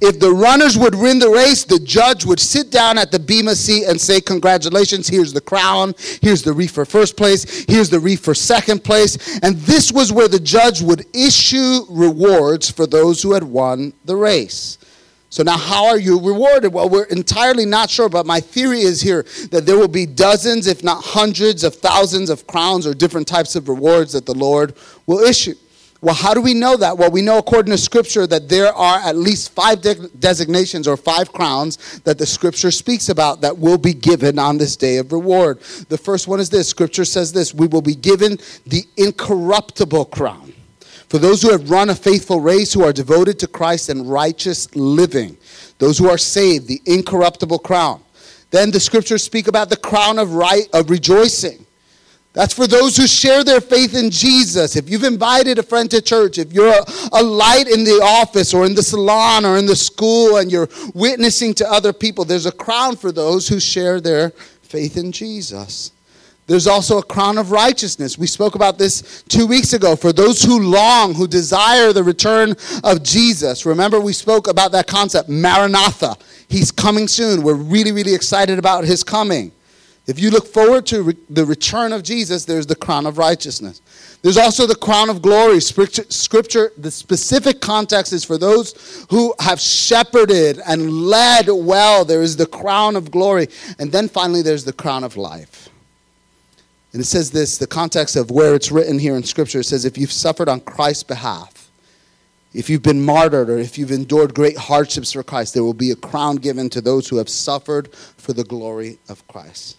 If 0.00 0.20
the 0.20 0.32
runners 0.32 0.76
would 0.76 0.94
win 0.94 1.18
the 1.18 1.30
race, 1.30 1.64
the 1.64 1.78
judge 1.78 2.24
would 2.24 2.40
sit 2.40 2.70
down 2.70 2.98
at 2.98 3.10
the 3.10 3.18
Bema 3.18 3.54
seat 3.54 3.84
and 3.86 4.00
say, 4.00 4.20
Congratulations, 4.20 5.08
here's 5.08 5.32
the 5.32 5.40
crown, 5.40 5.94
here's 6.20 6.42
the 6.42 6.52
wreath 6.52 6.72
for 6.72 6.84
first 6.84 7.16
place, 7.16 7.64
here's 7.66 7.90
the 7.90 8.00
wreath 8.00 8.24
for 8.24 8.34
second 8.34 8.84
place. 8.84 9.38
And 9.42 9.56
this 9.56 9.92
was 9.92 10.12
where 10.12 10.28
the 10.28 10.40
judge 10.40 10.82
would 10.82 11.04
issue 11.14 11.80
rewards 11.88 12.70
for 12.70 12.86
those 12.86 13.22
who 13.22 13.32
had 13.32 13.44
won 13.44 13.92
the 14.04 14.16
race. 14.16 14.78
So 15.30 15.42
now, 15.42 15.58
how 15.58 15.86
are 15.86 15.98
you 15.98 16.18
rewarded? 16.18 16.72
Well, 16.72 16.88
we're 16.88 17.04
entirely 17.04 17.66
not 17.66 17.90
sure, 17.90 18.08
but 18.08 18.24
my 18.24 18.40
theory 18.40 18.80
is 18.80 19.02
here 19.02 19.26
that 19.50 19.66
there 19.66 19.76
will 19.76 19.86
be 19.86 20.06
dozens, 20.06 20.66
if 20.66 20.82
not 20.82 21.04
hundreds 21.04 21.64
of 21.64 21.74
thousands 21.74 22.30
of 22.30 22.46
crowns 22.46 22.86
or 22.86 22.94
different 22.94 23.28
types 23.28 23.54
of 23.54 23.68
rewards 23.68 24.12
that 24.14 24.24
the 24.24 24.34
Lord 24.34 24.74
will 25.06 25.18
issue. 25.18 25.54
Well, 26.00 26.14
how 26.14 26.32
do 26.32 26.40
we 26.40 26.54
know 26.54 26.76
that? 26.76 26.96
Well, 26.96 27.10
we 27.10 27.22
know 27.22 27.38
according 27.38 27.72
to 27.72 27.78
Scripture 27.78 28.24
that 28.28 28.48
there 28.48 28.72
are 28.72 29.00
at 29.00 29.16
least 29.16 29.50
five 29.50 29.80
de- 29.80 30.08
designations 30.10 30.86
or 30.86 30.96
five 30.96 31.32
crowns 31.32 32.00
that 32.00 32.18
the 32.18 32.26
Scripture 32.26 32.70
speaks 32.70 33.08
about 33.08 33.40
that 33.40 33.58
will 33.58 33.78
be 33.78 33.94
given 33.94 34.38
on 34.38 34.58
this 34.58 34.76
day 34.76 34.98
of 34.98 35.12
reward. 35.12 35.58
The 35.88 35.98
first 35.98 36.28
one 36.28 36.38
is 36.38 36.50
this 36.50 36.68
Scripture 36.68 37.04
says 37.04 37.32
this 37.32 37.52
we 37.52 37.66
will 37.66 37.82
be 37.82 37.96
given 37.96 38.38
the 38.64 38.84
incorruptible 38.96 40.04
crown. 40.06 40.52
For 41.08 41.18
those 41.18 41.42
who 41.42 41.50
have 41.50 41.68
run 41.68 41.90
a 41.90 41.94
faithful 41.96 42.40
race, 42.40 42.72
who 42.72 42.84
are 42.84 42.92
devoted 42.92 43.40
to 43.40 43.48
Christ 43.48 43.88
and 43.88 44.08
righteous 44.08 44.72
living, 44.76 45.36
those 45.78 45.98
who 45.98 46.08
are 46.08 46.18
saved, 46.18 46.68
the 46.68 46.80
incorruptible 46.84 47.58
crown. 47.60 48.02
Then 48.50 48.70
the 48.70 48.78
Scriptures 48.78 49.24
speak 49.24 49.48
about 49.48 49.68
the 49.68 49.76
crown 49.76 50.18
of, 50.20 50.34
right, 50.34 50.68
of 50.72 50.90
rejoicing. 50.90 51.64
That's 52.38 52.54
for 52.54 52.68
those 52.68 52.96
who 52.96 53.08
share 53.08 53.42
their 53.42 53.60
faith 53.60 53.96
in 53.96 54.10
Jesus. 54.12 54.76
If 54.76 54.88
you've 54.88 55.02
invited 55.02 55.58
a 55.58 55.62
friend 55.64 55.90
to 55.90 56.00
church, 56.00 56.38
if 56.38 56.52
you're 56.52 56.68
a, 56.68 56.84
a, 57.14 57.20
light 57.20 57.66
in 57.66 57.82
the 57.82 58.00
office 58.00 58.54
or 58.54 58.64
in 58.64 58.76
the 58.76 58.82
salon 58.84 59.44
or 59.44 59.58
in 59.58 59.66
the 59.66 59.74
school 59.74 60.36
and 60.36 60.48
you're 60.48 60.68
witnessing 60.94 61.52
to 61.54 61.68
other 61.68 61.92
people, 61.92 62.24
there's 62.24 62.46
a 62.46 62.52
crown 62.52 62.94
for 62.94 63.10
those 63.10 63.48
who 63.48 63.58
share 63.58 64.00
their 64.00 64.30
faith 64.62 64.96
in 64.96 65.10
Jesus. 65.10 65.90
There's 66.46 66.68
also 66.68 66.98
a 66.98 67.02
crown 67.02 67.38
of 67.38 67.50
righteousness. 67.50 68.16
We 68.16 68.28
spoke 68.28 68.54
about 68.54 68.78
this 68.78 69.24
two 69.24 69.48
weeks 69.48 69.72
ago. 69.72 69.96
For 69.96 70.12
those 70.12 70.40
who 70.40 70.60
long, 70.60 71.14
who 71.14 71.26
desire 71.26 71.92
the 71.92 72.04
return 72.04 72.54
of 72.84 73.02
Jesus. 73.02 73.66
Remember, 73.66 73.98
we 73.98 74.12
spoke 74.12 74.46
about 74.46 74.70
that 74.70 74.86
concept, 74.86 75.28
Maranatha. 75.28 76.16
He's 76.48 76.70
coming 76.70 77.08
soon. 77.08 77.42
We're 77.42 77.54
really, 77.54 77.90
really 77.90 78.14
excited 78.14 78.60
about 78.60 78.84
his 78.84 79.02
coming. 79.02 79.50
If 80.08 80.18
you 80.18 80.30
look 80.30 80.46
forward 80.46 80.86
to 80.86 81.02
re- 81.02 81.16
the 81.28 81.44
return 81.44 81.92
of 81.92 82.02
Jesus, 82.02 82.46
there's 82.46 82.66
the 82.66 82.74
crown 82.74 83.04
of 83.04 83.18
righteousness. 83.18 83.82
There's 84.22 84.38
also 84.38 84.66
the 84.66 84.74
crown 84.74 85.10
of 85.10 85.20
glory. 85.20 85.60
Scripture, 85.60 86.04
scripture, 86.08 86.72
the 86.78 86.90
specific 86.90 87.60
context 87.60 88.14
is 88.14 88.24
for 88.24 88.38
those 88.38 89.06
who 89.10 89.34
have 89.38 89.60
shepherded 89.60 90.60
and 90.66 90.90
led 91.02 91.48
well. 91.50 92.06
There 92.06 92.22
is 92.22 92.38
the 92.38 92.46
crown 92.46 92.96
of 92.96 93.10
glory. 93.10 93.48
And 93.78 93.92
then 93.92 94.08
finally, 94.08 94.40
there's 94.40 94.64
the 94.64 94.72
crown 94.72 95.04
of 95.04 95.18
life. 95.18 95.68
And 96.94 97.02
it 97.02 97.04
says 97.04 97.30
this 97.30 97.58
the 97.58 97.66
context 97.66 98.16
of 98.16 98.30
where 98.30 98.54
it's 98.54 98.72
written 98.72 98.98
here 98.98 99.14
in 99.14 99.22
Scripture 99.22 99.60
it 99.60 99.64
says, 99.64 99.84
if 99.84 99.98
you've 99.98 100.10
suffered 100.10 100.48
on 100.48 100.60
Christ's 100.60 101.02
behalf, 101.02 101.70
if 102.54 102.70
you've 102.70 102.82
been 102.82 103.04
martyred, 103.04 103.50
or 103.50 103.58
if 103.58 103.76
you've 103.76 103.92
endured 103.92 104.32
great 104.32 104.56
hardships 104.56 105.12
for 105.12 105.22
Christ, 105.22 105.52
there 105.52 105.64
will 105.64 105.74
be 105.74 105.90
a 105.90 105.96
crown 105.96 106.36
given 106.36 106.70
to 106.70 106.80
those 106.80 107.08
who 107.08 107.18
have 107.18 107.28
suffered 107.28 107.92
for 107.92 108.32
the 108.32 108.42
glory 108.42 108.98
of 109.10 109.26
Christ. 109.28 109.76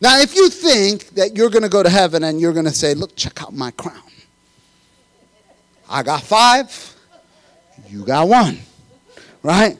Now, 0.00 0.18
if 0.20 0.34
you 0.34 0.50
think 0.50 1.08
that 1.10 1.36
you're 1.36 1.50
going 1.50 1.62
to 1.62 1.68
go 1.68 1.82
to 1.82 1.88
heaven 1.88 2.24
and 2.24 2.40
you're 2.40 2.52
going 2.52 2.66
to 2.66 2.74
say, 2.74 2.94
Look, 2.94 3.16
check 3.16 3.42
out 3.42 3.54
my 3.54 3.70
crown. 3.70 4.02
I 5.88 6.02
got 6.02 6.22
five, 6.22 6.94
you 7.88 8.04
got 8.04 8.28
one, 8.28 8.58
right? 9.42 9.78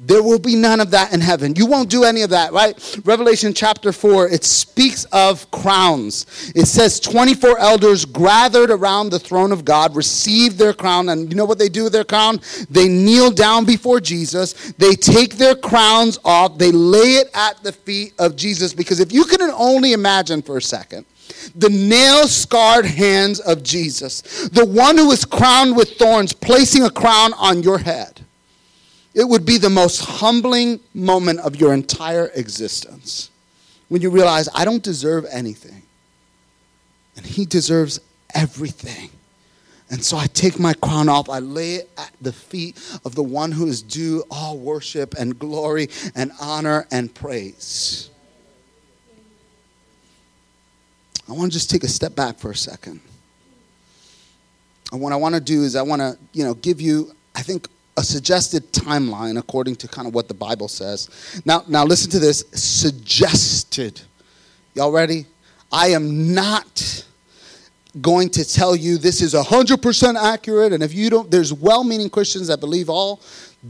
There 0.00 0.22
will 0.22 0.38
be 0.38 0.54
none 0.54 0.78
of 0.78 0.92
that 0.92 1.12
in 1.12 1.20
heaven. 1.20 1.56
You 1.56 1.66
won't 1.66 1.90
do 1.90 2.04
any 2.04 2.22
of 2.22 2.30
that, 2.30 2.52
right? 2.52 3.00
Revelation 3.04 3.52
chapter 3.52 3.90
4, 3.90 4.28
it 4.28 4.44
speaks 4.44 5.04
of 5.06 5.50
crowns. 5.50 6.52
It 6.54 6.66
says 6.66 7.00
24 7.00 7.58
elders 7.58 8.04
gathered 8.04 8.70
around 8.70 9.10
the 9.10 9.18
throne 9.18 9.50
of 9.50 9.64
God 9.64 9.96
received 9.96 10.56
their 10.56 10.72
crown. 10.72 11.08
And 11.08 11.28
you 11.28 11.36
know 11.36 11.44
what 11.44 11.58
they 11.58 11.68
do 11.68 11.84
with 11.84 11.92
their 11.92 12.04
crown? 12.04 12.40
They 12.70 12.88
kneel 12.88 13.32
down 13.32 13.64
before 13.64 13.98
Jesus. 13.98 14.72
They 14.74 14.94
take 14.94 15.36
their 15.36 15.56
crowns 15.56 16.16
off. 16.24 16.58
They 16.58 16.70
lay 16.70 17.16
it 17.16 17.30
at 17.34 17.60
the 17.64 17.72
feet 17.72 18.14
of 18.20 18.36
Jesus. 18.36 18.72
Because 18.72 19.00
if 19.00 19.12
you 19.12 19.24
can 19.24 19.42
only 19.42 19.94
imagine 19.94 20.42
for 20.42 20.58
a 20.58 20.62
second, 20.62 21.06
the 21.56 21.70
nail 21.70 22.28
scarred 22.28 22.86
hands 22.86 23.40
of 23.40 23.64
Jesus, 23.64 24.48
the 24.50 24.64
one 24.64 24.96
who 24.96 25.08
was 25.08 25.24
crowned 25.24 25.76
with 25.76 25.90
thorns, 25.98 26.32
placing 26.32 26.84
a 26.84 26.90
crown 26.90 27.32
on 27.34 27.64
your 27.64 27.78
head 27.78 28.17
it 29.14 29.24
would 29.24 29.44
be 29.44 29.58
the 29.58 29.70
most 29.70 30.04
humbling 30.04 30.80
moment 30.94 31.40
of 31.40 31.56
your 31.56 31.72
entire 31.72 32.30
existence 32.34 33.30
when 33.88 34.02
you 34.02 34.10
realize, 34.10 34.48
I 34.54 34.64
don't 34.64 34.82
deserve 34.82 35.26
anything. 35.30 35.82
And 37.16 37.24
He 37.24 37.46
deserves 37.46 38.00
everything. 38.34 39.10
And 39.90 40.04
so 40.04 40.18
I 40.18 40.26
take 40.26 40.58
my 40.58 40.74
crown 40.74 41.08
off, 41.08 41.30
I 41.30 41.38
lay 41.38 41.76
it 41.76 41.90
at 41.96 42.12
the 42.20 42.32
feet 42.32 42.76
of 43.06 43.14
the 43.14 43.22
one 43.22 43.52
who 43.52 43.66
is 43.66 43.80
due 43.80 44.22
all 44.30 44.58
worship 44.58 45.14
and 45.18 45.38
glory 45.38 45.88
and 46.14 46.30
honor 46.40 46.86
and 46.90 47.12
praise. 47.14 48.10
I 51.26 51.32
want 51.32 51.50
to 51.50 51.58
just 51.58 51.70
take 51.70 51.84
a 51.84 51.88
step 51.88 52.14
back 52.14 52.38
for 52.38 52.50
a 52.50 52.56
second. 52.56 53.00
And 54.92 55.00
what 55.00 55.12
I 55.12 55.16
want 55.16 55.34
to 55.34 55.40
do 55.40 55.62
is 55.62 55.76
I 55.76 55.82
want 55.82 56.00
to, 56.00 56.18
you 56.32 56.44
know, 56.44 56.54
give 56.54 56.80
you, 56.80 57.14
I 57.34 57.42
think, 57.42 57.68
a 57.98 58.02
suggested 58.02 58.72
timeline 58.72 59.38
according 59.38 59.74
to 59.74 59.88
kind 59.88 60.06
of 60.06 60.14
what 60.14 60.28
the 60.28 60.34
Bible 60.34 60.68
says. 60.68 61.42
Now, 61.44 61.64
now 61.66 61.84
listen 61.84 62.10
to 62.12 62.20
this 62.20 62.44
suggested. 62.52 64.00
Y'all 64.74 64.92
ready? 64.92 65.26
I 65.72 65.88
am 65.88 66.32
not 66.32 67.04
going 68.00 68.28
to 68.30 68.44
tell 68.44 68.76
you 68.76 68.98
this 68.98 69.20
is 69.20 69.34
100% 69.34 70.14
accurate. 70.14 70.72
And 70.72 70.82
if 70.82 70.94
you 70.94 71.10
don't, 71.10 71.28
there's 71.28 71.52
well 71.52 71.82
meaning 71.82 72.08
Christians 72.08 72.46
that 72.46 72.60
believe 72.60 72.88
all 72.88 73.20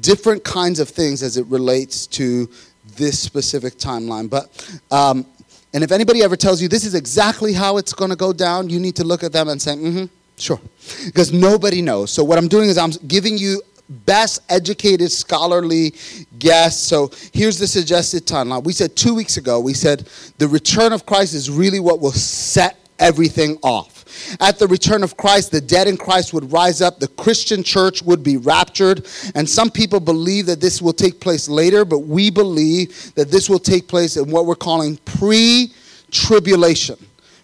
different 0.01 0.45
kinds 0.45 0.79
of 0.79 0.91
things 0.91 1.23
as 1.23 1.39
it 1.39 1.47
relates 1.47 2.07
to 2.09 2.51
this 2.97 3.19
specific 3.19 3.75
timeline. 3.75 4.29
But, 4.29 4.81
um, 4.91 5.25
and 5.73 5.83
if 5.83 5.91
anybody 5.91 6.23
ever 6.23 6.37
tells 6.37 6.61
you 6.61 6.69
this 6.69 6.85
is 6.85 6.95
exactly 6.95 7.55
how 7.55 7.79
it's 7.79 7.95
going 7.95 8.11
to 8.11 8.17
go 8.17 8.35
down, 8.35 8.69
you 8.69 8.79
need 8.79 8.97
to 8.97 9.05
look 9.05 9.23
at 9.23 9.33
them 9.33 9.49
and 9.49 9.61
say, 9.61 9.73
mm 9.73 9.93
hmm, 9.93 10.05
sure. 10.37 10.61
Because 11.07 11.33
nobody 11.33 11.81
knows. 11.81 12.11
So 12.11 12.23
what 12.23 12.37
I'm 12.37 12.49
doing 12.49 12.69
is 12.69 12.77
I'm 12.77 12.91
giving 13.07 13.39
you 13.39 13.63
best 13.89 14.43
educated 14.49 15.11
scholarly 15.11 15.95
guess. 16.39 16.79
So 16.79 17.11
here's 17.33 17.59
the 17.59 17.67
suggested 17.67 18.27
timeline. 18.27 18.65
We 18.65 18.73
said 18.73 18.97
two 18.97 19.15
weeks 19.15 19.37
ago, 19.37 19.61
we 19.61 19.75
said 19.75 20.09
the 20.39 20.49
return 20.49 20.93
of 20.93 21.07
Christ 21.07 21.35
is 21.35 21.51
really 21.51 21.81
what 21.81 22.01
will 22.01 22.13
set 22.13 22.79
everything 22.99 23.59
off. 23.63 23.99
At 24.41 24.59
the 24.59 24.67
return 24.67 25.03
of 25.03 25.17
Christ, 25.17 25.53
the 25.53 25.61
dead 25.61 25.87
in 25.87 25.97
Christ 25.97 26.33
would 26.33 26.51
rise 26.53 26.81
up, 26.81 26.99
the 26.99 27.09
Christian 27.09 27.63
church 27.63 28.03
would 28.03 28.23
be 28.23 28.37
raptured. 28.37 29.07
And 29.35 29.49
some 29.49 29.71
people 29.71 30.01
believe 30.01 30.47
that 30.47 30.61
this 30.61 30.83
will 30.83 30.93
take 30.93 31.21
place 31.21 31.49
later, 31.49 31.85
but 31.85 32.01
we 32.01 32.31
believe 32.31 33.15
that 33.15 33.31
this 33.31 33.49
will 33.49 33.59
take 33.59 33.87
place 33.89 34.17
in 34.17 34.31
what 34.31 34.47
we're 34.47 34.57
calling 34.57 34.97
pre 35.05 35.73
tribulation. 36.11 36.97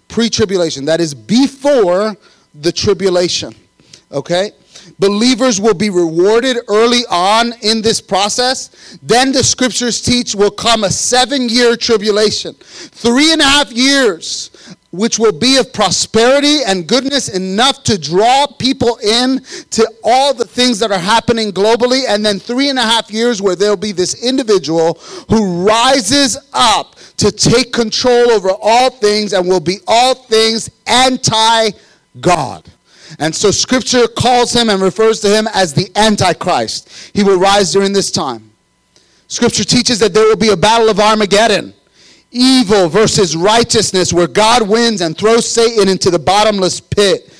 Pre 0.08 0.28
tribulation, 0.28 0.84
that 0.86 1.00
is 1.00 1.14
before 1.14 2.16
the 2.54 2.72
tribulation. 2.72 3.54
Okay? 4.12 4.52
Believers 4.98 5.60
will 5.60 5.74
be 5.74 5.90
rewarded 5.90 6.58
early 6.68 7.02
on 7.10 7.52
in 7.62 7.82
this 7.82 8.00
process. 8.00 8.98
Then 9.02 9.32
the 9.32 9.44
scriptures 9.44 10.00
teach 10.00 10.34
will 10.34 10.50
come 10.50 10.84
a 10.84 10.90
seven 10.90 11.48
year 11.48 11.76
tribulation. 11.76 12.54
Three 12.54 13.32
and 13.32 13.40
a 13.40 13.44
half 13.44 13.72
years, 13.72 14.50
which 14.94 15.18
will 15.18 15.32
be 15.32 15.58
of 15.58 15.72
prosperity 15.72 16.62
and 16.64 16.86
goodness 16.86 17.28
enough 17.28 17.82
to 17.82 17.98
draw 17.98 18.46
people 18.46 18.96
in 19.02 19.42
to 19.70 19.92
all 20.04 20.32
the 20.32 20.44
things 20.44 20.78
that 20.78 20.92
are 20.92 20.98
happening 20.98 21.50
globally. 21.50 22.04
And 22.08 22.24
then 22.24 22.38
three 22.38 22.68
and 22.68 22.78
a 22.78 22.82
half 22.82 23.10
years 23.10 23.42
where 23.42 23.56
there'll 23.56 23.76
be 23.76 23.90
this 23.90 24.22
individual 24.24 24.94
who 25.28 25.66
rises 25.66 26.38
up 26.52 26.94
to 27.16 27.32
take 27.32 27.72
control 27.72 28.30
over 28.30 28.50
all 28.60 28.90
things 28.90 29.32
and 29.32 29.48
will 29.48 29.60
be 29.60 29.78
all 29.86 30.14
things 30.14 30.70
anti 30.86 31.70
God. 32.20 32.70
And 33.18 33.34
so 33.34 33.50
scripture 33.50 34.06
calls 34.06 34.52
him 34.52 34.70
and 34.70 34.82
refers 34.82 35.20
to 35.20 35.28
him 35.28 35.48
as 35.54 35.74
the 35.74 35.90
Antichrist. 35.96 37.12
He 37.14 37.22
will 37.22 37.38
rise 37.38 37.72
during 37.72 37.92
this 37.92 38.10
time. 38.10 38.50
Scripture 39.28 39.64
teaches 39.64 39.98
that 40.00 40.14
there 40.14 40.24
will 40.24 40.36
be 40.36 40.50
a 40.50 40.56
battle 40.56 40.88
of 40.88 41.00
Armageddon 41.00 41.74
evil 42.34 42.88
versus 42.88 43.36
righteousness, 43.36 44.12
where 44.12 44.26
God 44.26 44.68
wins 44.68 45.00
and 45.00 45.16
throws 45.16 45.50
Satan 45.50 45.88
into 45.88 46.10
the 46.10 46.18
bottomless 46.18 46.80
pit, 46.80 47.32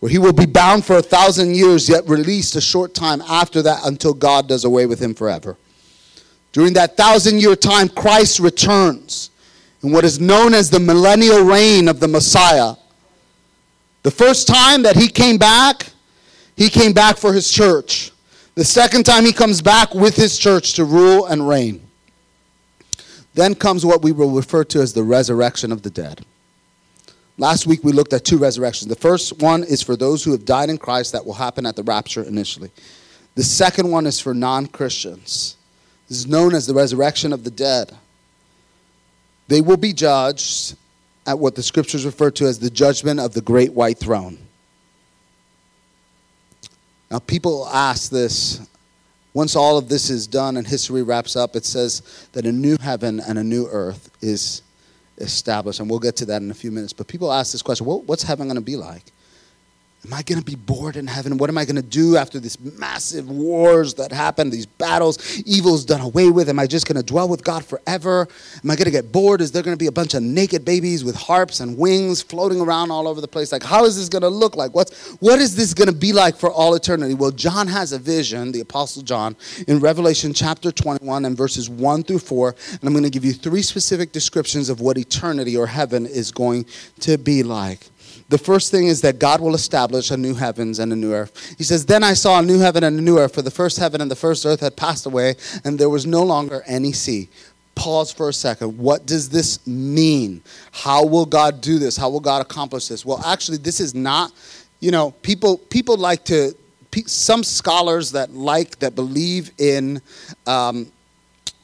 where 0.00 0.10
he 0.10 0.18
will 0.18 0.32
be 0.32 0.46
bound 0.46 0.84
for 0.84 0.96
a 0.96 1.02
thousand 1.02 1.54
years, 1.54 1.88
yet 1.88 2.08
released 2.08 2.56
a 2.56 2.60
short 2.60 2.94
time 2.94 3.20
after 3.22 3.62
that 3.62 3.84
until 3.84 4.14
God 4.14 4.48
does 4.48 4.64
away 4.64 4.86
with 4.86 5.00
him 5.00 5.14
forever. 5.14 5.56
During 6.52 6.72
that 6.74 6.96
thousand 6.96 7.40
year 7.40 7.54
time, 7.54 7.88
Christ 7.88 8.40
returns 8.40 9.30
in 9.82 9.92
what 9.92 10.04
is 10.04 10.18
known 10.18 10.54
as 10.54 10.70
the 10.70 10.80
millennial 10.80 11.44
reign 11.44 11.86
of 11.86 12.00
the 12.00 12.08
Messiah. 12.08 12.74
The 14.08 14.14
first 14.14 14.48
time 14.48 14.84
that 14.84 14.96
he 14.96 15.06
came 15.06 15.36
back, 15.36 15.86
he 16.56 16.70
came 16.70 16.94
back 16.94 17.18
for 17.18 17.34
his 17.34 17.50
church. 17.50 18.10
The 18.54 18.64
second 18.64 19.04
time 19.04 19.26
he 19.26 19.34
comes 19.34 19.60
back 19.60 19.94
with 19.94 20.16
his 20.16 20.38
church 20.38 20.72
to 20.76 20.84
rule 20.86 21.26
and 21.26 21.46
reign. 21.46 21.86
Then 23.34 23.54
comes 23.54 23.84
what 23.84 24.00
we 24.00 24.12
will 24.12 24.30
refer 24.30 24.64
to 24.64 24.80
as 24.80 24.94
the 24.94 25.02
resurrection 25.02 25.72
of 25.72 25.82
the 25.82 25.90
dead. 25.90 26.24
Last 27.36 27.66
week 27.66 27.84
we 27.84 27.92
looked 27.92 28.14
at 28.14 28.24
two 28.24 28.38
resurrections. 28.38 28.88
The 28.88 28.96
first 28.96 29.42
one 29.42 29.62
is 29.62 29.82
for 29.82 29.94
those 29.94 30.24
who 30.24 30.32
have 30.32 30.46
died 30.46 30.70
in 30.70 30.78
Christ, 30.78 31.12
that 31.12 31.26
will 31.26 31.34
happen 31.34 31.66
at 31.66 31.76
the 31.76 31.82
rapture 31.82 32.22
initially. 32.22 32.70
The 33.34 33.44
second 33.44 33.90
one 33.90 34.06
is 34.06 34.18
for 34.18 34.32
non 34.32 34.68
Christians. 34.68 35.58
This 36.08 36.16
is 36.16 36.26
known 36.26 36.54
as 36.54 36.66
the 36.66 36.72
resurrection 36.72 37.30
of 37.34 37.44
the 37.44 37.50
dead. 37.50 37.94
They 39.48 39.60
will 39.60 39.76
be 39.76 39.92
judged 39.92 40.78
at 41.28 41.38
what 41.38 41.54
the 41.54 41.62
scriptures 41.62 42.06
refer 42.06 42.30
to 42.30 42.46
as 42.46 42.58
the 42.58 42.70
judgment 42.70 43.20
of 43.20 43.34
the 43.34 43.42
great 43.42 43.74
white 43.74 43.98
throne. 43.98 44.38
Now, 47.10 47.18
people 47.18 47.68
ask 47.68 48.10
this. 48.10 48.66
Once 49.34 49.54
all 49.54 49.76
of 49.76 49.90
this 49.90 50.08
is 50.08 50.26
done 50.26 50.56
and 50.56 50.66
history 50.66 51.02
wraps 51.02 51.36
up, 51.36 51.54
it 51.54 51.66
says 51.66 52.28
that 52.32 52.46
a 52.46 52.50
new 52.50 52.78
heaven 52.80 53.20
and 53.20 53.38
a 53.38 53.44
new 53.44 53.68
earth 53.70 54.10
is 54.22 54.62
established. 55.18 55.80
And 55.80 55.90
we'll 55.90 55.98
get 55.98 56.16
to 56.16 56.24
that 56.26 56.40
in 56.40 56.50
a 56.50 56.54
few 56.54 56.70
minutes. 56.70 56.94
But 56.94 57.06
people 57.08 57.30
ask 57.30 57.52
this 57.52 57.60
question 57.60 57.84
what's 57.86 58.22
heaven 58.22 58.46
going 58.46 58.56
to 58.56 58.62
be 58.62 58.76
like? 58.76 59.12
Am 60.06 60.14
I 60.14 60.22
going 60.22 60.38
to 60.38 60.44
be 60.44 60.54
bored 60.54 60.96
in 60.96 61.08
heaven? 61.08 61.38
What 61.38 61.50
am 61.50 61.58
I 61.58 61.64
going 61.64 61.76
to 61.76 61.82
do 61.82 62.16
after 62.16 62.38
these 62.38 62.58
massive 62.60 63.28
wars 63.28 63.94
that 63.94 64.12
happen, 64.12 64.48
these 64.48 64.64
battles, 64.64 65.40
evil's 65.40 65.84
done 65.84 66.00
away 66.00 66.30
with? 66.30 66.48
Am 66.48 66.58
I 66.60 66.68
just 66.68 66.86
going 66.86 66.96
to 66.96 67.02
dwell 67.02 67.28
with 67.28 67.42
God 67.42 67.64
forever? 67.64 68.28
Am 68.62 68.70
I 68.70 68.76
going 68.76 68.84
to 68.84 68.92
get 68.92 69.10
bored? 69.10 69.40
Is 69.40 69.50
there 69.50 69.62
going 69.62 69.76
to 69.76 69.78
be 69.78 69.88
a 69.88 69.92
bunch 69.92 70.14
of 70.14 70.22
naked 70.22 70.64
babies 70.64 71.04
with 71.04 71.16
harps 71.16 71.58
and 71.58 71.76
wings 71.76 72.22
floating 72.22 72.60
around 72.60 72.92
all 72.92 73.08
over 73.08 73.20
the 73.20 73.26
place? 73.26 73.50
Like, 73.50 73.64
how 73.64 73.84
is 73.86 73.96
this 73.96 74.08
going 74.08 74.22
to 74.22 74.28
look 74.28 74.54
like? 74.54 74.72
What's, 74.72 75.14
what 75.14 75.40
is 75.40 75.56
this 75.56 75.74
going 75.74 75.88
to 75.88 75.94
be 75.94 76.12
like 76.12 76.36
for 76.36 76.50
all 76.50 76.74
eternity? 76.74 77.14
Well, 77.14 77.32
John 77.32 77.66
has 77.66 77.90
a 77.90 77.98
vision, 77.98 78.52
the 78.52 78.60
Apostle 78.60 79.02
John, 79.02 79.34
in 79.66 79.80
Revelation 79.80 80.32
chapter 80.32 80.70
21 80.70 81.24
and 81.24 81.36
verses 81.36 81.68
1 81.68 82.04
through 82.04 82.20
4. 82.20 82.54
And 82.70 82.84
I'm 82.84 82.92
going 82.92 83.02
to 83.02 83.10
give 83.10 83.24
you 83.24 83.32
three 83.32 83.62
specific 83.62 84.12
descriptions 84.12 84.68
of 84.68 84.80
what 84.80 84.96
eternity 84.96 85.56
or 85.56 85.66
heaven 85.66 86.06
is 86.06 86.30
going 86.30 86.66
to 87.00 87.18
be 87.18 87.42
like. 87.42 87.88
The 88.28 88.38
first 88.38 88.70
thing 88.70 88.88
is 88.88 89.00
that 89.00 89.18
God 89.18 89.40
will 89.40 89.54
establish 89.54 90.10
a 90.10 90.16
new 90.16 90.34
heavens 90.34 90.78
and 90.78 90.92
a 90.92 90.96
new 90.96 91.14
earth. 91.14 91.54
He 91.56 91.64
says, 91.64 91.86
Then 91.86 92.04
I 92.04 92.12
saw 92.12 92.38
a 92.38 92.42
new 92.42 92.58
heaven 92.58 92.84
and 92.84 92.98
a 92.98 93.02
new 93.02 93.18
earth, 93.18 93.34
for 93.34 93.42
the 93.42 93.50
first 93.50 93.78
heaven 93.78 94.00
and 94.00 94.10
the 94.10 94.16
first 94.16 94.44
earth 94.44 94.60
had 94.60 94.76
passed 94.76 95.06
away, 95.06 95.36
and 95.64 95.78
there 95.78 95.88
was 95.88 96.04
no 96.04 96.22
longer 96.22 96.62
any 96.66 96.92
sea. 96.92 97.28
Pause 97.74 98.12
for 98.12 98.28
a 98.28 98.32
second. 98.32 98.76
What 98.76 99.06
does 99.06 99.30
this 99.30 99.64
mean? 99.66 100.42
How 100.72 101.06
will 101.06 101.24
God 101.24 101.60
do 101.60 101.78
this? 101.78 101.96
How 101.96 102.10
will 102.10 102.20
God 102.20 102.42
accomplish 102.42 102.88
this? 102.88 103.06
Well, 103.06 103.22
actually, 103.24 103.58
this 103.58 103.80
is 103.80 103.94
not, 103.94 104.32
you 104.80 104.90
know, 104.90 105.12
people 105.22 105.58
people 105.58 105.96
like 105.96 106.24
to 106.24 106.54
some 107.06 107.44
scholars 107.44 108.12
that 108.12 108.34
like 108.34 108.78
that 108.80 108.94
believe 108.94 109.52
in 109.58 110.02
um, 110.46 110.90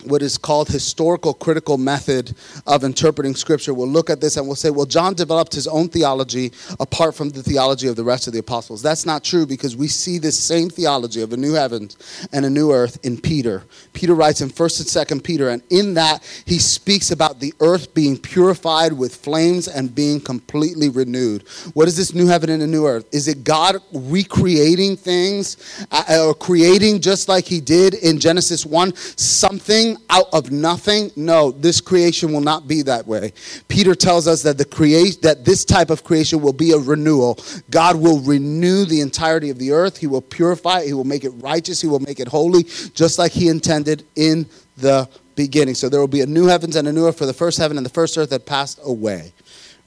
what 0.07 0.23
is 0.23 0.39
called 0.39 0.69
historical 0.69 1.35
critical 1.35 1.79
method 1.79 2.35
of 2.67 2.85
interpreting 2.85 3.35
scripture. 3.35 3.75
We'll 3.75 3.89
look 3.89 4.11
at 4.11 4.21
this 4.21 4.37
and 4.37 4.47
we'll 4.47 4.57
say 4.57 4.71
well 4.71 4.87
john 4.87 5.15
developed 5.15 5.55
his 5.55 5.67
own 5.67 5.89
theology 5.89 6.53
apart 6.81 7.15
from 7.15 7.31
the 7.31 7.43
theology 7.43 7.89
of 7.89 7.97
the 7.97 8.05
rest 8.05 8.27
of 8.27 8.33
the 8.33 8.39
apostles. 8.39 8.83
That's 8.83 9.07
not 9.07 9.25
true 9.25 9.47
because 9.47 9.77
we 9.77 9.89
see 9.89 10.19
this 10.19 10.39
same 10.39 10.69
theology 10.69 11.23
of 11.23 11.33
a 11.33 11.37
new 11.37 11.55
heavens 11.55 11.97
and 12.33 12.45
a 12.45 12.51
new 12.51 12.73
earth 12.73 12.99
in 13.03 13.21
peter. 13.21 13.65
Peter 13.93 14.15
writes 14.15 14.41
in 14.41 14.51
1st 14.51 14.81
and 14.81 15.21
2nd 15.21 15.25
peter 15.25 15.49
and 15.49 15.63
in 15.71 15.95
that 15.95 16.23
he 16.47 16.59
speaks 16.59 17.11
about 17.11 17.41
the 17.41 17.53
earth 17.61 17.95
being 17.95 18.17
purified 18.17 18.93
with 18.93 19.15
flames 19.15 19.69
and 19.69 19.95
being 19.95 20.21
completely 20.21 20.89
renewed. 20.89 21.47
What 21.75 21.89
is 21.89 21.97
this 21.97 22.15
new 22.15 22.27
heaven 22.27 22.51
and 22.51 22.63
a 22.63 22.67
new 22.67 22.87
earth? 22.87 23.07
Is 23.13 23.29
it 23.29 23.45
god 23.45 23.77
recreating 23.93 24.97
things 24.97 25.87
uh, 25.91 26.27
or 26.27 26.35
creating 26.35 27.01
just 27.01 27.29
like 27.29 27.45
he 27.45 27.61
did 27.61 27.95
in 27.95 28.19
genesis 28.19 28.67
1 28.67 28.95
something 28.95 29.94
out 30.11 30.27
of 30.33 30.51
nothing? 30.51 31.11
No, 31.17 31.51
this 31.51 31.81
creation 31.81 32.33
will 32.33 32.41
not 32.41 32.67
be 32.69 32.83
that 32.83 33.07
way. 33.07 33.33
Peter 33.69 33.95
tells 33.95 34.27
us 34.27 34.43
that 34.43 34.59
the 34.59 34.65
create 34.65 35.23
that 35.23 35.45
this 35.45 35.65
type 35.65 35.91
of 35.91 36.05
creation 36.05 36.41
will 36.41 36.53
be 36.53 36.73
a 36.73 36.79
renewal. 36.79 37.39
God 37.71 37.97
will 37.97 38.21
renew 38.21 38.85
the 38.85 39.01
entirety 39.01 39.51
of 39.51 39.59
the 39.59 39.73
earth. 39.73 39.99
He 39.99 40.07
will 40.07 40.23
purify 40.23 40.81
it. 40.81 40.87
He 40.87 40.95
will 40.95 41.05
make 41.05 41.25
it 41.25 41.31
righteous. 41.31 41.81
He 41.81 41.89
will 41.89 42.01
make 42.01 42.21
it 42.21 42.29
holy, 42.29 42.65
just 42.95 43.19
like 43.19 43.33
he 43.33 43.49
intended 43.49 44.05
in 44.17 44.47
the 44.77 45.09
beginning. 45.37 45.75
So 45.75 45.89
there 45.89 46.01
will 46.01 46.09
be 46.09 46.21
a 46.21 46.27
new 46.27 46.47
heavens 46.47 46.77
and 46.77 46.87
a 46.89 46.93
new 46.93 47.07
earth 47.07 47.19
for 47.19 47.27
the 47.27 47.33
first 47.33 47.59
heaven 47.59 47.77
and 47.77 47.85
the 47.85 47.91
first 47.91 48.17
earth 48.19 48.31
that 48.31 48.47
passed 48.47 48.81
away. 48.85 49.33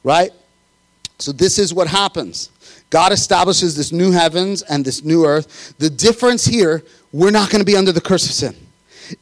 Right? 0.03 0.31
So 1.19 1.31
this 1.31 1.57
is 1.57 1.73
what 1.73 1.87
happens. 1.87 2.51
God 2.89 3.11
establishes 3.11 3.75
this 3.75 3.91
new 3.91 4.11
heavens 4.11 4.61
and 4.61 4.85
this 4.85 5.03
new 5.03 5.25
earth. 5.25 5.73
The 5.77 5.89
difference 5.89 6.45
here, 6.45 6.83
we're 7.11 7.31
not 7.31 7.49
going 7.49 7.59
to 7.59 7.65
be 7.65 7.75
under 7.75 7.91
the 7.91 8.01
curse 8.01 8.25
of 8.25 8.31
sin. 8.31 8.55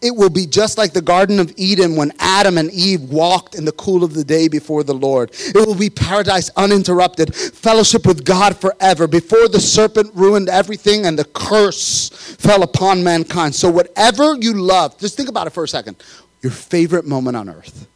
It 0.02 0.15
will 0.15 0.30
be 0.30 0.45
just 0.45 0.78
like 0.78 0.93
the 0.93 1.02
Garden 1.02 1.39
of 1.39 1.54
Eden 1.58 1.95
when 1.95 2.12
Adam 2.19 2.58
and 2.58 2.71
Eve 2.71 3.02
walked 3.02 3.56
in 3.56 3.65
the 3.65 3.71
cool 3.74 4.04
of 4.04 4.13
the 4.13 4.24
day 4.24 4.48
before 4.48 4.84
the 4.84 4.93
Lord. 4.93 5.32
It 5.34 5.56
will 5.56 5.76
be 5.76 5.89
paradise 5.89 6.50
uninterrupted, 6.56 7.36
fellowship 7.36 8.06
with 8.06 8.26
God 8.26 8.58
forever, 8.58 9.08
before 9.08 9.48
the 9.48 9.60
serpent 9.60 10.12
ruined 10.13 10.50
everything 10.50 11.06
and 11.06 11.17
the 11.17 11.26
curse 11.26 12.10
fell 12.10 12.63
upon 12.63 13.04
mankind. 13.04 13.56
So, 13.56 13.69
whatever 13.69 14.36
you 14.36 14.54
love, 14.54 14.98
just 14.98 15.17
think 15.17 15.30
about 15.30 15.48
it 15.48 15.52
for 15.52 15.63
a 15.63 15.67
second 15.67 15.98
your 16.41 16.52
favorite 16.52 17.06
moment 17.06 17.36
on 17.36 17.50
earth. 17.50 17.88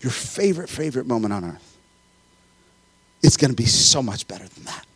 Your 0.00 0.12
favorite, 0.12 0.70
favorite 0.70 1.06
moment 1.06 1.34
on 1.34 1.44
earth. 1.44 1.76
It's 3.22 3.36
going 3.36 3.50
to 3.50 3.56
be 3.56 3.66
so 3.66 4.02
much 4.02 4.26
better 4.26 4.48
than 4.48 4.64
that 4.64 4.87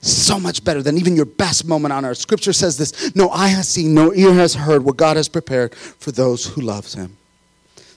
so 0.00 0.40
much 0.40 0.64
better 0.64 0.82
than 0.82 0.96
even 0.96 1.14
your 1.14 1.26
best 1.26 1.66
moment 1.66 1.92
on 1.92 2.04
earth. 2.04 2.18
Scripture 2.18 2.52
says 2.52 2.76
this 2.78 3.14
No 3.14 3.28
eye 3.30 3.48
has 3.48 3.68
seen, 3.68 3.94
no 3.94 4.12
ear 4.14 4.32
has 4.32 4.54
heard 4.54 4.84
what 4.84 4.96
God 4.96 5.16
has 5.16 5.28
prepared 5.28 5.74
for 5.74 6.10
those 6.10 6.46
who 6.46 6.62
loves 6.62 6.94
him. 6.94 7.16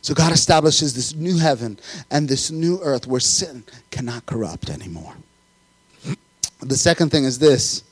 So 0.01 0.13
God 0.13 0.33
establishes 0.33 0.93
this 0.93 1.15
new 1.15 1.37
heaven 1.37 1.79
and 2.11 2.27
this 2.27 2.51
new 2.51 2.79
earth 2.81 3.07
where 3.07 3.21
sin 3.21 3.63
cannot 3.89 4.25
corrupt 4.25 4.69
anymore. 4.69 5.13
The 6.59 6.75
second 6.75 7.09
thing 7.09 7.23
is 7.23 7.39
this 7.39 7.83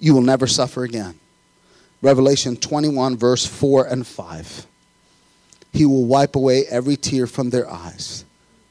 you 0.00 0.14
will 0.14 0.22
never 0.22 0.48
suffer 0.48 0.82
again. 0.82 1.18
Revelation 2.02 2.56
21, 2.56 3.16
verse 3.16 3.46
4 3.46 3.86
and 3.86 4.04
5. 4.04 4.66
He 5.72 5.86
will 5.86 6.04
wipe 6.04 6.34
away 6.34 6.64
every 6.68 6.96
tear 6.96 7.28
from 7.28 7.50
their 7.50 7.70
eyes. 7.70 8.24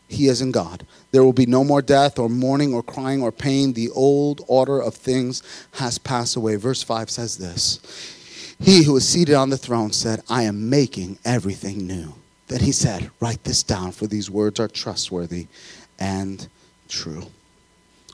He 0.09 0.27
is 0.27 0.41
in 0.41 0.51
God. 0.51 0.85
There 1.11 1.23
will 1.23 1.33
be 1.33 1.45
no 1.45 1.63
more 1.63 1.81
death 1.81 2.17
or 2.17 2.29
mourning 2.29 2.73
or 2.73 2.81
crying 2.81 3.21
or 3.21 3.31
pain. 3.31 3.73
The 3.73 3.89
old 3.89 4.41
order 4.47 4.79
of 4.81 4.95
things 4.95 5.43
has 5.73 5.97
passed 5.97 6.35
away. 6.35 6.55
Verse 6.55 6.83
5 6.83 7.09
says 7.09 7.37
this 7.37 7.79
He 8.59 8.83
who 8.83 8.95
is 8.95 9.07
seated 9.07 9.35
on 9.35 9.49
the 9.49 9.57
throne 9.57 9.91
said, 9.91 10.23
I 10.29 10.43
am 10.43 10.69
making 10.69 11.19
everything 11.25 11.85
new. 11.85 12.13
Then 12.47 12.61
he 12.61 12.71
said, 12.71 13.11
Write 13.19 13.43
this 13.43 13.63
down, 13.63 13.91
for 13.91 14.07
these 14.07 14.29
words 14.29 14.59
are 14.59 14.67
trustworthy 14.67 15.47
and 15.99 16.47
true. 16.87 17.27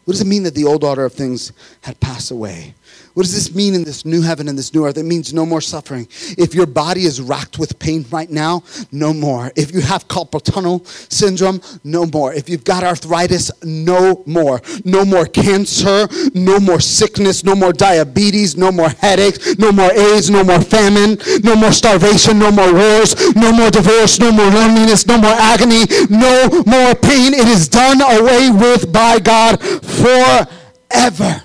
What 0.08 0.14
does 0.14 0.22
it 0.22 0.28
mean 0.28 0.44
that 0.44 0.56
the 0.56 0.64
old 0.64 0.86
order 0.86 1.04
of 1.04 1.12
things 1.12 1.52
had 1.82 2.00
passed 2.00 2.32
away? 2.32 2.76
What 3.14 3.24
does 3.24 3.34
this 3.34 3.54
mean 3.54 3.74
in 3.74 3.84
this 3.84 4.06
new 4.06 4.22
heaven 4.22 4.48
and 4.48 4.58
this 4.58 4.74
new 4.74 4.86
earth? 4.86 4.98
It 4.98 5.04
means 5.04 5.34
no 5.34 5.46
more 5.46 5.60
suffering. 5.60 6.08
If 6.38 6.56
your 6.56 6.66
body 6.66 7.02
is 7.02 7.20
racked 7.20 7.60
with 7.60 7.78
pain 7.78 8.06
right 8.10 8.30
now, 8.30 8.64
no 8.94 9.12
more. 9.12 9.52
If 9.58 9.74
you 9.74 9.82
have 9.82 10.08
carpal 10.08 10.42
tunnel 10.42 10.86
syndrome, 10.86 11.60
no 11.84 12.06
more. 12.06 12.34
If 12.34 12.48
you've 12.48 12.64
got 12.64 12.86
arthritis, 12.86 13.52
no 13.64 14.24
more. 14.26 14.62
No 14.86 15.04
more 15.04 15.26
cancer, 15.26 16.08
no 16.34 16.58
more 16.58 16.80
sickness, 16.80 17.44
no 17.44 17.54
more 17.54 17.74
diabetes, 17.74 18.56
no 18.56 18.72
more 18.72 18.90
headaches, 18.90 19.58
no 19.58 19.74
more 19.74 19.92
AIDS, 19.92 20.30
no 20.30 20.44
more 20.44 20.62
famine, 20.62 21.18
no 21.44 21.56
more 21.58 21.74
starvation, 21.74 22.40
no 22.40 22.50
more 22.50 22.72
wars, 22.72 23.36
no 23.36 23.52
more 23.52 23.72
divorce, 23.72 24.20
no 24.20 24.32
more 24.32 24.46
loneliness, 24.46 25.06
no 25.06 25.18
more 25.18 25.36
agony, 25.36 25.84
no 26.10 26.48
more 26.66 26.96
pain. 26.96 27.34
It 27.34 27.50
is 27.50 27.68
done 27.68 28.00
away 28.00 28.52
with 28.52 28.94
by 28.94 29.20
God 29.20 29.60
forever 29.98 31.44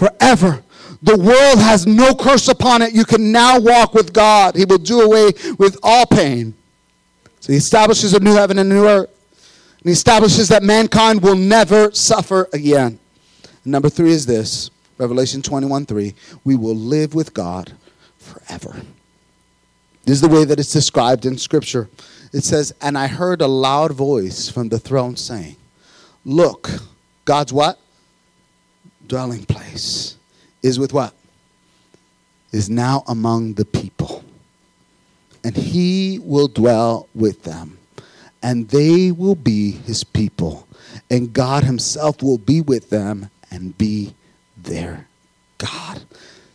forever. 0.00 0.62
The 1.02 1.16
world 1.16 1.58
has 1.58 1.86
no 1.86 2.14
curse 2.14 2.48
upon 2.48 2.82
it. 2.82 2.94
You 2.94 3.04
can 3.04 3.32
now 3.32 3.60
walk 3.60 3.94
with 3.94 4.12
God. 4.12 4.56
He 4.56 4.64
will 4.64 4.78
do 4.78 5.02
away 5.02 5.32
with 5.58 5.78
all 5.82 6.06
pain. 6.06 6.54
So 7.40 7.52
he 7.52 7.58
establishes 7.58 8.14
a 8.14 8.20
new 8.20 8.34
heaven 8.34 8.58
and 8.58 8.70
a 8.70 8.74
new 8.74 8.86
earth. 8.86 9.10
And 9.78 9.84
he 9.84 9.92
establishes 9.92 10.48
that 10.48 10.62
mankind 10.62 11.22
will 11.22 11.36
never 11.36 11.92
suffer 11.92 12.48
again. 12.52 12.98
And 13.42 13.72
number 13.72 13.88
three 13.88 14.10
is 14.10 14.26
this 14.26 14.70
Revelation 14.98 15.42
21 15.42 15.86
3. 15.86 16.14
We 16.44 16.56
will 16.56 16.76
live 16.76 17.14
with 17.14 17.32
God 17.32 17.72
forever. 18.18 18.76
This 20.04 20.14
is 20.14 20.20
the 20.20 20.28
way 20.28 20.44
that 20.44 20.58
it's 20.58 20.72
described 20.72 21.24
in 21.24 21.36
Scripture. 21.38 21.88
It 22.32 22.44
says, 22.44 22.74
And 22.80 22.96
I 22.96 23.06
heard 23.06 23.40
a 23.42 23.46
loud 23.46 23.92
voice 23.92 24.48
from 24.48 24.68
the 24.68 24.78
throne 24.78 25.16
saying, 25.16 25.56
Look, 26.24 26.70
God's 27.24 27.52
what? 27.52 27.78
dwelling 29.10 29.44
place 29.44 30.16
is 30.62 30.78
with 30.78 30.92
what? 30.92 31.12
Is 32.52 32.70
now 32.70 33.02
among 33.08 33.54
the 33.54 33.64
people. 33.64 34.24
And 35.42 35.56
he 35.56 36.20
will 36.22 36.48
dwell 36.48 37.08
with 37.14 37.42
them, 37.42 37.78
and 38.42 38.68
they 38.68 39.10
will 39.10 39.34
be 39.34 39.72
his 39.72 40.04
people. 40.04 40.68
And 41.10 41.32
God 41.32 41.64
himself 41.64 42.22
will 42.22 42.38
be 42.38 42.60
with 42.60 42.90
them 42.90 43.30
and 43.50 43.76
be 43.76 44.14
their 44.56 45.06
God. 45.58 46.02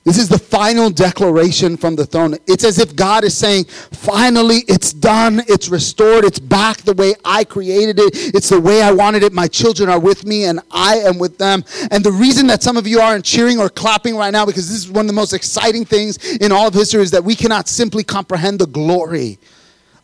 This 0.05 0.19
is 0.19 0.29
the 0.29 0.37
final 0.37 0.91
declaration 0.91 1.77
from 1.77 1.95
the 1.95 2.05
throne. 2.05 2.37
It's 2.45 2.63
as 2.63 2.77
if 2.77 2.95
God 2.95 3.23
is 3.23 3.35
saying, 3.35 3.65
finally, 3.65 4.57
it's 4.67 4.93
done, 4.93 5.41
it's 5.47 5.67
restored, 5.67 6.25
it's 6.25 6.37
back 6.37 6.77
the 6.77 6.93
way 6.93 7.15
I 7.25 7.43
created 7.43 7.97
it, 7.97 8.11
it's 8.35 8.49
the 8.49 8.61
way 8.61 8.83
I 8.83 8.91
wanted 8.91 9.23
it. 9.23 9.33
My 9.33 9.47
children 9.47 9.89
are 9.89 9.99
with 9.99 10.23
me, 10.23 10.45
and 10.45 10.59
I 10.69 10.97
am 10.97 11.17
with 11.17 11.39
them. 11.39 11.63
And 11.89 12.03
the 12.03 12.11
reason 12.11 12.45
that 12.47 12.61
some 12.61 12.77
of 12.77 12.85
you 12.85 12.99
aren't 12.99 13.25
cheering 13.25 13.57
or 13.57 13.67
clapping 13.67 14.15
right 14.15 14.29
now, 14.29 14.45
because 14.45 14.69
this 14.69 14.77
is 14.77 14.91
one 14.91 15.05
of 15.05 15.07
the 15.07 15.13
most 15.13 15.33
exciting 15.33 15.85
things 15.85 16.23
in 16.35 16.51
all 16.51 16.67
of 16.67 16.75
history, 16.75 17.01
is 17.01 17.09
that 17.09 17.23
we 17.23 17.35
cannot 17.35 17.67
simply 17.67 18.03
comprehend 18.03 18.59
the 18.59 18.67
glory 18.67 19.39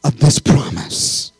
of 0.04 0.20
this 0.20 0.40
promise. 0.40 1.32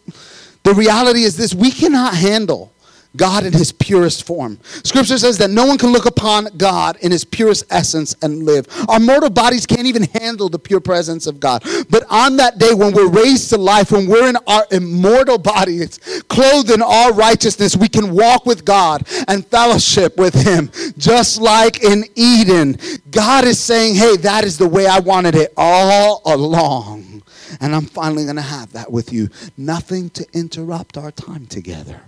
The 0.62 0.76
reality 0.76 1.24
is 1.24 1.36
this 1.36 1.56
we 1.56 1.72
cannot 1.72 2.14
handle 2.14 2.72
God 3.18 3.46
in 3.46 3.54
his 3.54 3.72
purest 3.72 4.26
form. 4.26 4.60
Scripture 4.64 5.18
says 5.18 5.38
that 5.40 5.50
no 5.50 5.66
one 5.66 5.78
can 5.78 5.92
look 5.92 6.06
upon 6.06 6.48
God 6.58 6.98
in 7.02 7.12
his 7.12 7.26
purest 7.26 7.66
essence 7.70 8.16
and 8.22 8.44
live. 8.44 8.68
Our 8.88 9.00
mortal 9.00 9.30
bodies 9.30 9.66
can't 9.66 9.88
even 9.88 10.04
handle 10.04 10.48
the 10.50 10.60
pure 10.60 10.80
presence 10.80 11.28
of 11.28 11.40
God. 11.40 11.64
But 11.90 12.06
on 12.10 12.38
that 12.38 12.58
day 12.58 12.74
when 12.74 12.94
we're 12.94 13.10
raised 13.10 13.50
to 13.50 13.58
life, 13.58 13.92
when 13.92 14.08
we're 14.08 14.30
in 14.30 14.38
our 14.48 14.66
immortal 14.72 15.38
bodies, 15.38 16.00
clothed 16.30 16.72
in 16.72 16.82
all 16.82 17.14
righteousness, 17.14 17.76
we 17.76 17.90
can 17.90 18.16
walk 18.16 18.46
with 18.46 18.64
God 18.64 19.04
and 19.28 19.46
fellowship 19.46 20.18
with 20.18 20.34
him. 20.34 20.72
Just 20.98 21.42
like 21.42 21.84
in 21.84 22.06
Eden, 22.16 22.78
God 23.12 23.46
is 23.46 23.60
saying, 23.60 23.96
hey, 23.96 24.16
that 24.18 24.46
is 24.46 24.58
the 24.58 24.68
way 24.68 24.88
I 24.88 25.00
wanted 25.00 25.36
it 25.36 25.54
all 25.58 26.22
along. 26.26 27.24
And 27.60 27.76
I'm 27.76 27.86
finally 27.86 28.24
going 28.24 28.38
to 28.38 28.42
have 28.42 28.72
that 28.74 28.92
with 28.92 29.12
you. 29.12 29.30
Nothing 29.58 30.10
to 30.12 30.26
interrupt 30.34 30.98
our 30.98 31.12
time 31.12 31.46
together. 31.46 32.02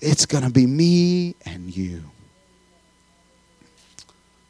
It's 0.00 0.26
going 0.26 0.44
to 0.44 0.50
be 0.50 0.66
me 0.66 1.34
and 1.44 1.74
you. 1.74 2.04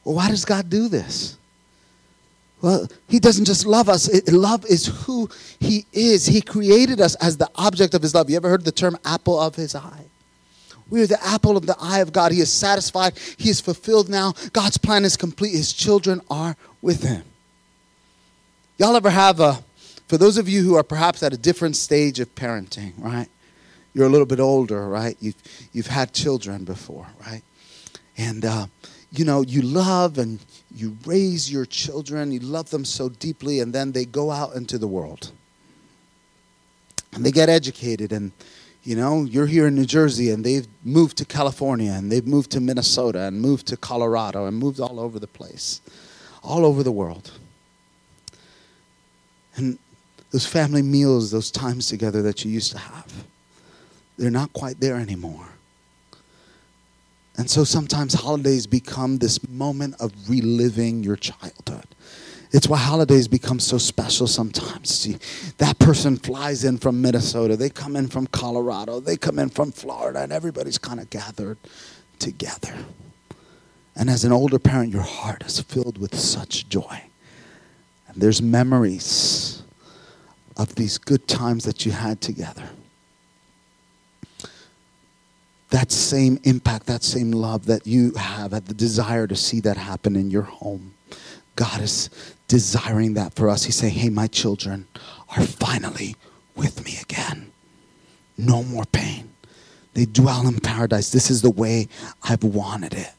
Well, 0.04 0.16
why 0.16 0.28
does 0.28 0.44
God 0.44 0.70
do 0.70 0.88
this? 0.88 1.36
Well, 2.62 2.88
He 3.08 3.18
doesn't 3.18 3.44
just 3.44 3.66
love 3.66 3.88
us. 3.88 4.08
It, 4.08 4.32
love 4.32 4.64
is 4.66 4.86
who 5.04 5.28
He 5.60 5.86
is. 5.92 6.26
He 6.26 6.40
created 6.40 7.00
us 7.00 7.14
as 7.16 7.36
the 7.36 7.50
object 7.56 7.94
of 7.94 8.02
His 8.02 8.14
love. 8.14 8.30
You 8.30 8.36
ever 8.36 8.48
heard 8.48 8.64
the 8.64 8.72
term 8.72 8.96
apple 9.04 9.38
of 9.38 9.56
His 9.56 9.74
eye? 9.74 10.04
We 10.88 11.02
are 11.02 11.06
the 11.06 11.24
apple 11.24 11.56
of 11.56 11.66
the 11.66 11.76
eye 11.80 11.98
of 11.98 12.12
God. 12.12 12.32
He 12.32 12.40
is 12.40 12.52
satisfied. 12.52 13.18
He 13.36 13.50
is 13.50 13.60
fulfilled 13.60 14.08
now. 14.08 14.34
God's 14.52 14.78
plan 14.78 15.04
is 15.04 15.16
complete. 15.16 15.52
His 15.52 15.72
children 15.72 16.20
are 16.30 16.56
with 16.80 17.02
Him. 17.02 17.24
Y'all 18.78 18.94
ever 18.94 19.10
have 19.10 19.40
a, 19.40 19.64
for 20.06 20.18
those 20.18 20.38
of 20.38 20.48
you 20.48 20.62
who 20.62 20.76
are 20.76 20.82
perhaps 20.82 21.22
at 21.22 21.32
a 21.32 21.38
different 21.38 21.76
stage 21.76 22.20
of 22.20 22.32
parenting, 22.34 22.92
right? 22.98 23.28
You're 23.96 24.04
a 24.06 24.10
little 24.10 24.26
bit 24.26 24.40
older, 24.40 24.86
right? 24.90 25.16
You've, 25.20 25.36
you've 25.72 25.86
had 25.86 26.12
children 26.12 26.64
before, 26.64 27.06
right? 27.26 27.40
And, 28.18 28.44
uh, 28.44 28.66
you 29.10 29.24
know, 29.24 29.40
you 29.40 29.62
love 29.62 30.18
and 30.18 30.38
you 30.70 30.98
raise 31.06 31.50
your 31.50 31.64
children, 31.64 32.30
you 32.30 32.40
love 32.40 32.68
them 32.68 32.84
so 32.84 33.08
deeply, 33.08 33.58
and 33.60 33.72
then 33.72 33.92
they 33.92 34.04
go 34.04 34.30
out 34.30 34.54
into 34.54 34.76
the 34.76 34.86
world. 34.86 35.32
And 37.14 37.24
they 37.24 37.30
get 37.30 37.48
educated, 37.48 38.12
and, 38.12 38.32
you 38.82 38.96
know, 38.96 39.24
you're 39.24 39.46
here 39.46 39.66
in 39.66 39.74
New 39.74 39.86
Jersey, 39.86 40.28
and 40.28 40.44
they've 40.44 40.68
moved 40.84 41.16
to 41.16 41.24
California, 41.24 41.92
and 41.92 42.12
they've 42.12 42.26
moved 42.26 42.50
to 42.50 42.60
Minnesota, 42.60 43.20
and 43.20 43.40
moved 43.40 43.66
to 43.68 43.78
Colorado, 43.78 44.44
and 44.44 44.58
moved 44.58 44.78
all 44.78 45.00
over 45.00 45.18
the 45.18 45.26
place, 45.26 45.80
all 46.42 46.66
over 46.66 46.82
the 46.82 46.92
world. 46.92 47.30
And 49.54 49.78
those 50.32 50.46
family 50.46 50.82
meals, 50.82 51.30
those 51.30 51.50
times 51.50 51.86
together 51.86 52.20
that 52.20 52.44
you 52.44 52.50
used 52.50 52.72
to 52.72 52.78
have 52.78 53.24
they're 54.16 54.30
not 54.30 54.52
quite 54.52 54.80
there 54.80 54.96
anymore. 54.96 55.46
And 57.36 57.50
so 57.50 57.64
sometimes 57.64 58.14
holidays 58.14 58.66
become 58.66 59.18
this 59.18 59.46
moment 59.48 59.96
of 60.00 60.12
reliving 60.28 61.02
your 61.02 61.16
childhood. 61.16 61.84
It's 62.52 62.68
why 62.68 62.78
holidays 62.78 63.28
become 63.28 63.60
so 63.60 63.76
special 63.76 64.26
sometimes. 64.26 64.88
See, 64.88 65.18
that 65.58 65.78
person 65.78 66.16
flies 66.16 66.64
in 66.64 66.78
from 66.78 67.02
Minnesota, 67.02 67.56
they 67.56 67.68
come 67.68 67.96
in 67.96 68.08
from 68.08 68.26
Colorado, 68.28 69.00
they 69.00 69.16
come 69.16 69.38
in 69.38 69.50
from 69.50 69.72
Florida, 69.72 70.20
and 70.22 70.32
everybody's 70.32 70.78
kind 70.78 71.00
of 71.00 71.10
gathered 71.10 71.58
together. 72.18 72.74
And 73.94 74.08
as 74.08 74.24
an 74.24 74.32
older 74.32 74.58
parent, 74.58 74.92
your 74.92 75.02
heart 75.02 75.42
is 75.44 75.60
filled 75.60 75.98
with 75.98 76.18
such 76.18 76.68
joy. 76.68 77.02
And 78.08 78.22
there's 78.22 78.40
memories 78.40 79.62
of 80.56 80.74
these 80.76 80.96
good 80.96 81.28
times 81.28 81.64
that 81.64 81.84
you 81.84 81.92
had 81.92 82.20
together 82.22 82.70
that 85.76 85.92
same 85.92 86.40
impact, 86.44 86.86
that 86.86 87.04
same 87.04 87.30
love 87.30 87.66
that 87.66 87.86
you 87.86 88.10
have, 88.12 88.52
the 88.52 88.72
desire 88.72 89.26
to 89.26 89.36
see 89.36 89.60
that 89.60 89.76
happen 89.76 90.16
in 90.16 90.30
your 90.30 90.40
home. 90.42 90.94
God 91.54 91.82
is 91.82 92.08
desiring 92.48 93.12
that 93.14 93.34
for 93.34 93.50
us. 93.50 93.64
He's 93.64 93.76
saying, 93.76 93.92
Hey, 93.92 94.08
my 94.08 94.26
children 94.26 94.88
are 95.36 95.42
finally 95.42 96.16
with 96.54 96.82
me 96.82 96.96
again. 97.02 97.52
No 98.38 98.62
more 98.62 98.86
pain. 98.86 99.28
They 99.92 100.06
dwell 100.06 100.48
in 100.48 100.60
paradise. 100.60 101.10
This 101.10 101.30
is 101.30 101.42
the 101.42 101.50
way 101.50 101.88
I've 102.22 102.42
wanted 102.42 102.94
it. 102.94 103.12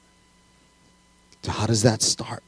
So, 1.44 1.52
how 1.52 1.68
does 1.68 1.84
that 1.84 2.02
start? 2.02 2.42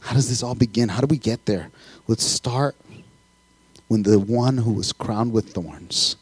How 0.00 0.14
does 0.14 0.28
this 0.28 0.42
all 0.42 0.56
begin? 0.56 0.88
How 0.88 1.00
do 1.00 1.06
we 1.06 1.18
get 1.18 1.46
there? 1.46 1.70
Let's 2.08 2.24
start 2.24 2.74
when 3.86 4.02
the 4.02 4.18
one 4.18 4.58
who 4.58 4.72
was 4.72 4.92
crowned 4.92 5.32
with 5.32 5.52
thorns 5.52 6.16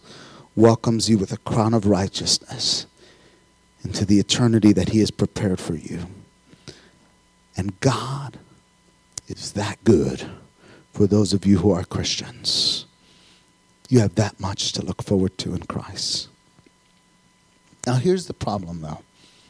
welcomes 0.58 1.08
you 1.08 1.16
with 1.16 1.32
a 1.32 1.36
crown 1.38 1.72
of 1.72 1.86
righteousness 1.86 2.86
into 3.84 4.04
the 4.04 4.18
eternity 4.18 4.72
that 4.72 4.88
He 4.88 4.98
has 4.98 5.10
prepared 5.10 5.60
for 5.60 5.76
you. 5.76 6.06
And 7.56 7.78
God 7.78 8.38
is 9.28 9.52
that 9.52 9.82
good 9.84 10.28
for 10.92 11.06
those 11.06 11.32
of 11.32 11.46
you 11.46 11.58
who 11.58 11.70
are 11.70 11.84
Christians. 11.84 12.86
You 13.88 14.00
have 14.00 14.16
that 14.16 14.40
much 14.40 14.72
to 14.72 14.84
look 14.84 15.00
forward 15.00 15.38
to 15.38 15.54
in 15.54 15.62
Christ. 15.62 16.28
Now, 17.86 17.94
here's 17.94 18.26
the 18.26 18.34
problem, 18.34 18.80
though. 18.80 19.02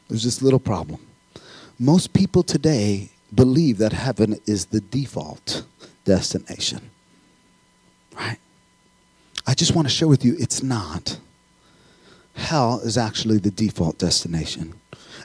There's 0.09 0.25
this 0.25 0.43
little 0.43 0.61
problem. 0.61 1.01
Most 1.79 2.13
people 2.13 2.43
today 2.43 3.09
believe 3.35 3.79
that 3.79 3.95
heaven 3.95 4.39
is 4.47 4.67
the 4.67 4.81
default 4.81 5.65
destination, 6.05 6.91
right? 8.15 8.39
I 9.49 9.55
just 9.55 9.75
want 9.75 9.89
to 9.89 9.95
share 9.95 10.09
with 10.09 10.27
you 10.27 10.37
it's 10.39 10.63
not. 10.63 11.19
Hell 12.35 12.81
is 12.85 12.99
actually 12.99 13.39
the 13.39 13.51
default 13.51 13.97
destination. 13.97 14.75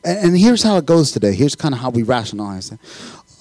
And, 0.06 0.18
and 0.30 0.38
here's 0.38 0.64
how 0.64 0.78
it 0.78 0.86
goes 0.86 1.12
today. 1.12 1.34
Here's 1.34 1.56
kind 1.56 1.74
of 1.76 1.82
how 1.82 1.90
we 1.90 2.04
rationalize 2.04 2.72
it 2.72 2.80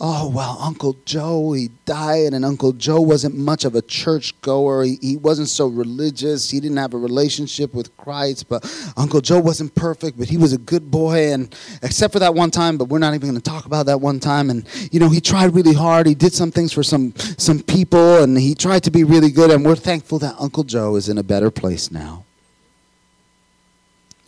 oh, 0.05 0.29
well, 0.29 0.59
Uncle 0.61 0.97
Joe, 1.05 1.53
he 1.53 1.71
died, 1.87 2.33
and 2.33 2.45
Uncle 2.45 2.73
Joe 2.73 3.01
wasn't 3.01 3.37
much 3.37 3.65
of 3.65 3.77
a 3.77 3.83
church 3.83 4.39
goer. 4.41 4.83
He, 4.83 4.99
he 5.01 5.17
wasn't 5.17 5.49
so 5.49 5.69
religious. 5.69 6.51
He 6.51 6.59
didn't 6.59 6.79
have 6.79 6.93
a 6.93 6.99
relationship 6.99 7.73
with 7.73 7.97
Christ, 7.97 8.49
but 8.49 8.65
Uncle 8.97 9.21
Joe 9.21 9.39
wasn't 9.39 9.77
perfect, 9.77 10.19
but 10.19 10.29
he 10.29 10.37
was 10.37 10.53
a 10.53 10.59
good 10.59 10.91
boy, 10.91 11.33
and 11.33 11.55
except 11.83 12.13
for 12.13 12.19
that 12.19 12.35
one 12.35 12.51
time, 12.51 12.79
but 12.79 12.89
we're 12.89 12.99
not 12.99 13.15
even 13.15 13.31
going 13.31 13.41
to 13.41 13.51
talk 13.51 13.65
about 13.65 13.87
that 13.87 14.01
one 14.01 14.19
time. 14.19 14.51
And, 14.51 14.67
you 14.91 14.99
know, 14.99 15.09
he 15.09 15.21
tried 15.21 15.55
really 15.55 15.73
hard. 15.73 16.09
He 16.09 16.17
did 16.17 16.35
some 16.35 16.51
things 16.51 16.73
for 16.73 16.83
some, 16.83 17.15
some 17.17 17.61
people, 17.61 18.25
and 18.25 18.37
he 18.37 18.57
tried 18.57 18.83
to 18.83 18.91
be 18.91 19.05
really 19.05 19.31
good, 19.31 19.53
and 19.53 19.65
we're 19.65 19.77
thankful 19.77 20.19
that 20.19 20.35
Uncle 20.41 20.65
Joe 20.65 20.97
is 20.97 21.09
in 21.09 21.17
a 21.17 21.23
better 21.23 21.53
place 21.53 21.93
now. 21.93 22.25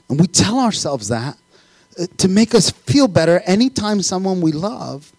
And 0.09 0.21
we 0.21 0.29
tell 0.29 0.61
ourselves 0.61 1.09
that 1.09 1.37
uh, 1.99 2.07
to 2.19 2.29
make 2.29 2.55
us 2.55 2.71
feel 2.71 3.09
better 3.09 3.41
anytime 3.41 4.03
someone 4.03 4.41
we 4.41 4.53
love 4.53 5.11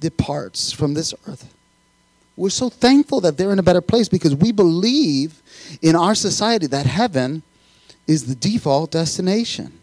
departs 0.00 0.72
from 0.72 0.94
this 0.94 1.14
earth. 1.26 1.52
We're 2.36 2.50
so 2.50 2.68
thankful 2.68 3.20
that 3.20 3.38
they're 3.38 3.52
in 3.52 3.58
a 3.58 3.62
better 3.62 3.80
place 3.80 4.08
because 4.08 4.34
we 4.34 4.50
believe 4.50 5.42
in 5.82 5.94
our 5.94 6.14
society 6.14 6.66
that 6.68 6.86
heaven 6.86 7.42
is 8.06 8.26
the 8.26 8.34
default 8.34 8.90
destination. 8.90 9.78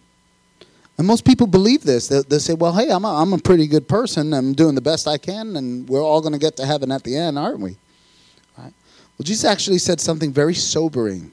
And 0.98 1.08
most 1.08 1.26
people 1.26 1.48
believe 1.48 1.84
this. 1.84 2.08
They, 2.08 2.22
they 2.22 2.40
say, 2.40 2.54
well, 2.54 2.74
hey, 2.74 2.92
I'm 2.92 3.06
a, 3.06 3.22
I'm 3.22 3.34
a 3.34 3.38
pretty 3.38 3.68
good 3.68 3.88
person. 3.88 4.34
I'm 4.34 4.54
doing 4.54 4.76
the 4.76 4.82
best 4.82 5.08
I 5.08 5.18
can, 5.18 5.56
and 5.56 5.88
we're 5.88 6.04
all 6.04 6.22
going 6.22 6.34
to 6.34 6.40
get 6.40 6.58
to 6.58 6.66
heaven 6.66 6.92
at 6.92 7.04
the 7.04 7.18
end, 7.18 7.40
aren't 7.40 7.60
we? 7.60 7.78
Right? 8.58 8.74
Well, 9.18 9.24
Jesus 9.24 9.46
actually 9.46 9.80
said 9.80 10.00
something 10.00 10.32
very 10.32 10.54
sobering 10.54 11.32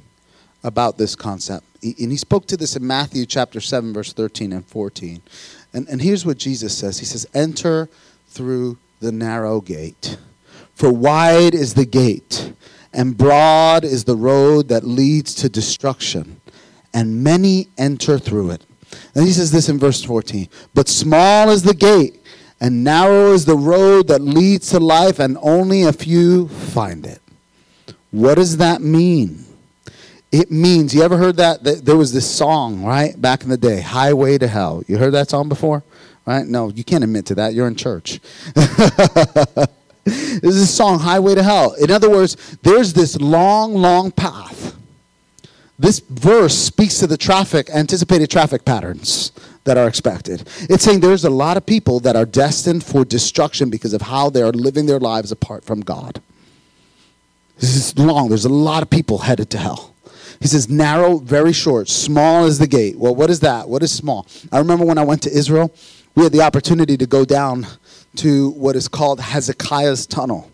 about 0.64 0.98
this 0.98 1.14
concept. 1.14 1.66
He, 1.82 1.94
and 2.00 2.10
he 2.10 2.16
spoke 2.16 2.46
to 2.46 2.56
this 2.56 2.76
in 2.76 2.86
Matthew 2.86 3.26
chapter 3.26 3.60
7, 3.60 3.92
verse 3.92 4.12
13 4.12 4.52
and 4.52 4.64
14. 4.66 5.20
And, 5.74 5.88
and 5.88 6.00
here's 6.00 6.24
what 6.24 6.38
Jesus 6.38 6.76
says 6.76 6.98
He 6.98 7.04
says, 7.04 7.26
Enter 7.34 7.88
through 8.28 8.78
the 9.00 9.12
narrow 9.12 9.60
gate. 9.60 10.16
For 10.74 10.92
wide 10.92 11.54
is 11.54 11.74
the 11.74 11.86
gate, 11.86 12.52
and 12.92 13.16
broad 13.16 13.84
is 13.84 14.04
the 14.04 14.16
road 14.16 14.68
that 14.68 14.84
leads 14.84 15.34
to 15.36 15.48
destruction, 15.48 16.40
and 16.94 17.22
many 17.22 17.68
enter 17.76 18.18
through 18.18 18.50
it. 18.50 18.64
And 19.14 19.26
he 19.26 19.32
says 19.32 19.50
this 19.50 19.68
in 19.68 19.78
verse 19.78 20.02
14 20.04 20.48
But 20.74 20.88
small 20.88 21.50
is 21.50 21.62
the 21.62 21.74
gate, 21.74 22.20
and 22.60 22.84
narrow 22.84 23.32
is 23.32 23.44
the 23.44 23.56
road 23.56 24.08
that 24.08 24.20
leads 24.20 24.70
to 24.70 24.80
life, 24.80 25.18
and 25.18 25.36
only 25.40 25.82
a 25.82 25.92
few 25.92 26.48
find 26.48 27.04
it. 27.06 27.20
What 28.10 28.36
does 28.36 28.56
that 28.58 28.80
mean? 28.80 29.44
it 30.30 30.50
means, 30.50 30.94
you 30.94 31.02
ever 31.02 31.16
heard 31.16 31.36
that? 31.36 31.84
There 31.84 31.96
was 31.96 32.12
this 32.12 32.30
song, 32.30 32.84
right, 32.84 33.20
back 33.20 33.42
in 33.42 33.48
the 33.48 33.56
day, 33.56 33.80
Highway 33.80 34.38
to 34.38 34.46
Hell. 34.46 34.82
You 34.86 34.98
heard 34.98 35.14
that 35.14 35.30
song 35.30 35.48
before? 35.48 35.82
Right? 36.28 36.46
No, 36.46 36.68
you 36.68 36.84
can't 36.84 37.02
admit 37.02 37.24
to 37.26 37.34
that. 37.36 37.54
You're 37.54 37.68
in 37.68 37.74
church. 37.74 38.20
this 38.52 39.66
is 40.42 40.60
a 40.60 40.66
song, 40.66 40.98
Highway 40.98 41.34
to 41.36 41.42
Hell. 41.42 41.72
In 41.72 41.90
other 41.90 42.10
words, 42.10 42.58
there's 42.62 42.92
this 42.92 43.18
long, 43.18 43.72
long 43.72 44.12
path. 44.12 44.76
This 45.78 46.00
verse 46.00 46.54
speaks 46.54 46.98
to 46.98 47.06
the 47.06 47.16
traffic, 47.16 47.70
anticipated 47.70 48.30
traffic 48.30 48.66
patterns 48.66 49.32
that 49.64 49.78
are 49.78 49.88
expected. 49.88 50.46
It's 50.68 50.84
saying 50.84 51.00
there's 51.00 51.24
a 51.24 51.30
lot 51.30 51.56
of 51.56 51.64
people 51.64 51.98
that 52.00 52.14
are 52.14 52.26
destined 52.26 52.84
for 52.84 53.06
destruction 53.06 53.70
because 53.70 53.94
of 53.94 54.02
how 54.02 54.28
they 54.28 54.42
are 54.42 54.52
living 54.52 54.84
their 54.84 55.00
lives 55.00 55.32
apart 55.32 55.64
from 55.64 55.80
God. 55.80 56.20
This 57.58 57.74
is 57.74 57.98
long. 57.98 58.28
There's 58.28 58.44
a 58.44 58.50
lot 58.50 58.82
of 58.82 58.90
people 58.90 59.16
headed 59.16 59.48
to 59.52 59.56
hell. 59.56 59.94
He 60.40 60.46
says, 60.46 60.68
narrow, 60.68 61.16
very 61.16 61.54
short, 61.54 61.88
small 61.88 62.44
is 62.44 62.58
the 62.58 62.66
gate. 62.66 62.98
Well, 62.98 63.14
what 63.14 63.30
is 63.30 63.40
that? 63.40 63.66
What 63.66 63.82
is 63.82 63.90
small? 63.90 64.26
I 64.52 64.58
remember 64.58 64.84
when 64.84 64.98
I 64.98 65.04
went 65.04 65.22
to 65.22 65.30
Israel, 65.30 65.72
we 66.18 66.24
had 66.24 66.32
the 66.32 66.42
opportunity 66.42 66.96
to 66.96 67.06
go 67.06 67.24
down 67.24 67.64
to 68.16 68.50
what 68.50 68.74
is 68.74 68.88
called 68.88 69.20
Hezekiah's 69.20 70.04
Tunnel. 70.04 70.50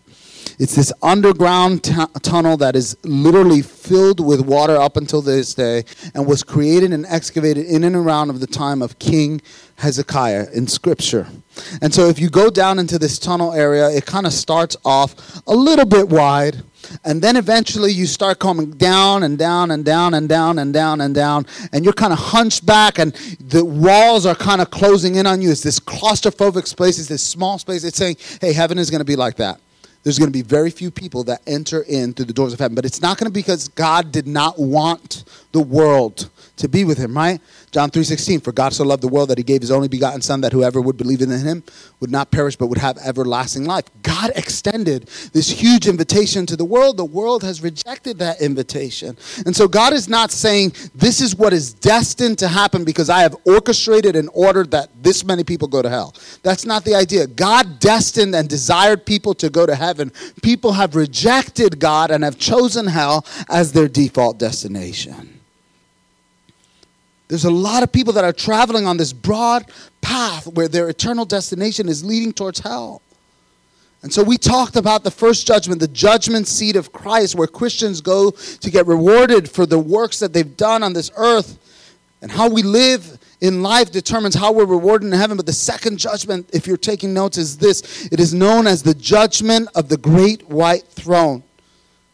It's 0.59 0.75
this 0.75 0.93
underground 1.01 1.83
t- 1.83 1.95
tunnel 2.21 2.55
that 2.57 2.75
is 2.75 2.95
literally 3.03 3.63
filled 3.63 4.23
with 4.23 4.41
water 4.41 4.77
up 4.77 4.95
until 4.95 5.23
this 5.23 5.55
day 5.55 5.83
and 6.13 6.27
was 6.27 6.43
created 6.43 6.93
and 6.93 7.03
excavated 7.07 7.65
in 7.65 7.83
and 7.83 7.95
around 7.95 8.29
of 8.29 8.41
the 8.41 8.45
time 8.45 8.83
of 8.83 8.99
King 8.99 9.41
Hezekiah 9.77 10.49
in 10.53 10.67
scripture. 10.67 11.27
And 11.81 11.91
so 11.91 12.09
if 12.09 12.19
you 12.19 12.29
go 12.29 12.51
down 12.51 12.77
into 12.77 12.99
this 12.99 13.17
tunnel 13.17 13.51
area, 13.51 13.89
it 13.89 14.05
kind 14.05 14.27
of 14.27 14.33
starts 14.33 14.77
off 14.85 15.41
a 15.47 15.55
little 15.55 15.87
bit 15.87 16.09
wide 16.09 16.61
and 17.03 17.21
then 17.21 17.35
eventually 17.35 17.91
you 17.91 18.05
start 18.05 18.39
coming 18.39 18.71
down 18.71 19.23
and 19.23 19.37
down 19.37 19.71
and 19.71 19.85
down 19.85 20.13
and 20.13 20.27
down 20.29 20.59
and 20.59 20.73
down 20.73 21.01
and 21.01 21.15
down. 21.15 21.45
And 21.71 21.83
you're 21.83 21.93
kind 21.93 22.13
of 22.13 22.19
hunched 22.19 22.65
back 22.65 22.99
and 22.99 23.13
the 23.39 23.63
walls 23.63 24.25
are 24.25 24.35
kind 24.35 24.61
of 24.61 24.71
closing 24.71 25.15
in 25.15 25.27
on 25.27 25.41
you. 25.41 25.51
It's 25.51 25.61
this 25.61 25.79
claustrophobic 25.79 26.67
space. 26.67 26.99
It's 26.99 27.09
this 27.09 27.23
small 27.23 27.57
space. 27.59 27.83
It's 27.83 27.97
saying, 27.97 28.17
hey, 28.41 28.53
heaven 28.53 28.77
is 28.77 28.89
going 28.89 28.99
to 28.99 29.05
be 29.05 29.15
like 29.15 29.35
that. 29.37 29.59
There's 30.03 30.19
going 30.19 30.31
to 30.31 30.37
be 30.37 30.43
very 30.43 30.69
few 30.69 30.91
people 30.91 31.23
that 31.23 31.41
enter 31.47 31.81
in 31.81 32.13
through 32.13 32.25
the 32.25 32.33
doors 32.33 32.53
of 32.53 32.59
heaven. 32.59 32.75
But 32.75 32.85
it's 32.85 33.01
not 33.01 33.17
going 33.17 33.25
to 33.25 33.33
be 33.33 33.39
because 33.39 33.69
God 33.69 34.11
did 34.11 34.27
not 34.27 34.59
want 34.59 35.23
the 35.51 35.61
world 35.61 36.29
to 36.57 36.69
be 36.69 36.83
with 36.83 36.97
him, 36.97 37.15
right? 37.15 37.41
John 37.71 37.89
3:16 37.89 38.41
For 38.41 38.51
God 38.51 38.73
so 38.73 38.83
loved 38.83 39.03
the 39.03 39.07
world 39.07 39.29
that 39.29 39.37
he 39.37 39.43
gave 39.43 39.61
his 39.61 39.71
only 39.71 39.87
begotten 39.87 40.21
son 40.21 40.41
that 40.41 40.53
whoever 40.53 40.79
would 40.81 40.97
believe 40.97 41.21
in 41.21 41.29
him 41.29 41.63
would 41.99 42.11
not 42.11 42.31
perish 42.31 42.55
but 42.55 42.67
would 42.67 42.77
have 42.77 42.97
everlasting 42.99 43.65
life. 43.65 43.85
God 44.01 44.31
extended 44.35 45.09
this 45.33 45.49
huge 45.49 45.87
invitation 45.87 46.45
to 46.45 46.55
the 46.55 46.65
world. 46.65 46.97
The 46.97 47.05
world 47.05 47.43
has 47.43 47.61
rejected 47.61 48.19
that 48.19 48.41
invitation. 48.41 49.17
And 49.45 49.55
so 49.55 49.67
God 49.67 49.93
is 49.93 50.07
not 50.07 50.31
saying 50.31 50.73
this 50.93 51.21
is 51.21 51.35
what 51.35 51.53
is 51.53 51.73
destined 51.73 52.39
to 52.39 52.47
happen 52.47 52.83
because 52.83 53.09
I 53.09 53.21
have 53.21 53.35
orchestrated 53.45 54.15
and 54.15 54.29
ordered 54.33 54.71
that 54.71 54.89
this 55.01 55.25
many 55.25 55.43
people 55.43 55.67
go 55.67 55.81
to 55.81 55.89
hell. 55.89 56.15
That's 56.43 56.65
not 56.65 56.85
the 56.85 56.95
idea. 56.95 57.27
God 57.27 57.79
destined 57.79 58.35
and 58.35 58.47
desired 58.47 59.05
people 59.05 59.33
to 59.35 59.49
go 59.49 59.65
to 59.65 59.75
heaven. 59.75 60.11
People 60.41 60.73
have 60.73 60.95
rejected 60.95 61.79
God 61.79 62.11
and 62.11 62.23
have 62.23 62.37
chosen 62.37 62.87
hell 62.87 63.25
as 63.49 63.73
their 63.73 63.87
default 63.87 64.39
destination. 64.39 65.35
There's 67.27 67.45
a 67.45 67.51
lot 67.51 67.83
of 67.83 67.91
people 67.91 68.13
that 68.13 68.23
are 68.23 68.33
traveling 68.33 68.85
on 68.85 68.97
this 68.97 69.13
broad 69.13 69.65
path 70.01 70.47
where 70.47 70.67
their 70.67 70.89
eternal 70.89 71.25
destination 71.25 71.89
is 71.89 72.03
leading 72.03 72.33
towards 72.33 72.59
hell. 72.59 73.01
And 74.03 74.13
so 74.13 74.21
we 74.21 74.37
talked 74.37 74.75
about 74.75 75.03
the 75.03 75.09
first 75.09 75.47
judgment, 75.47 75.79
the 75.79 75.87
judgment 75.87 76.47
seat 76.47 76.75
of 76.75 76.91
Christ, 76.91 77.33
where 77.33 77.47
Christians 77.47 78.01
go 78.01 78.29
to 78.29 78.69
get 78.69 78.85
rewarded 78.85 79.49
for 79.49 79.65
the 79.65 79.79
works 79.79 80.19
that 80.19 80.31
they've 80.31 80.55
done 80.55 80.83
on 80.83 80.93
this 80.93 81.09
earth. 81.17 81.57
And 82.21 82.29
how 82.29 82.47
we 82.47 82.61
live 82.61 83.17
in 83.41 83.63
life 83.63 83.91
determines 83.91 84.35
how 84.35 84.51
we're 84.51 84.65
rewarded 84.65 85.07
in 85.07 85.17
heaven. 85.17 85.37
But 85.37 85.47
the 85.47 85.53
second 85.53 85.97
judgment, 85.97 86.49
if 86.53 86.67
you're 86.67 86.77
taking 86.77 87.15
notes, 87.15 87.39
is 87.39 87.57
this 87.57 88.07
it 88.11 88.19
is 88.19 88.31
known 88.31 88.67
as 88.67 88.83
the 88.83 88.93
judgment 88.93 89.69
of 89.73 89.89
the 89.89 89.97
great 89.97 90.47
white 90.49 90.83
throne. 90.83 91.41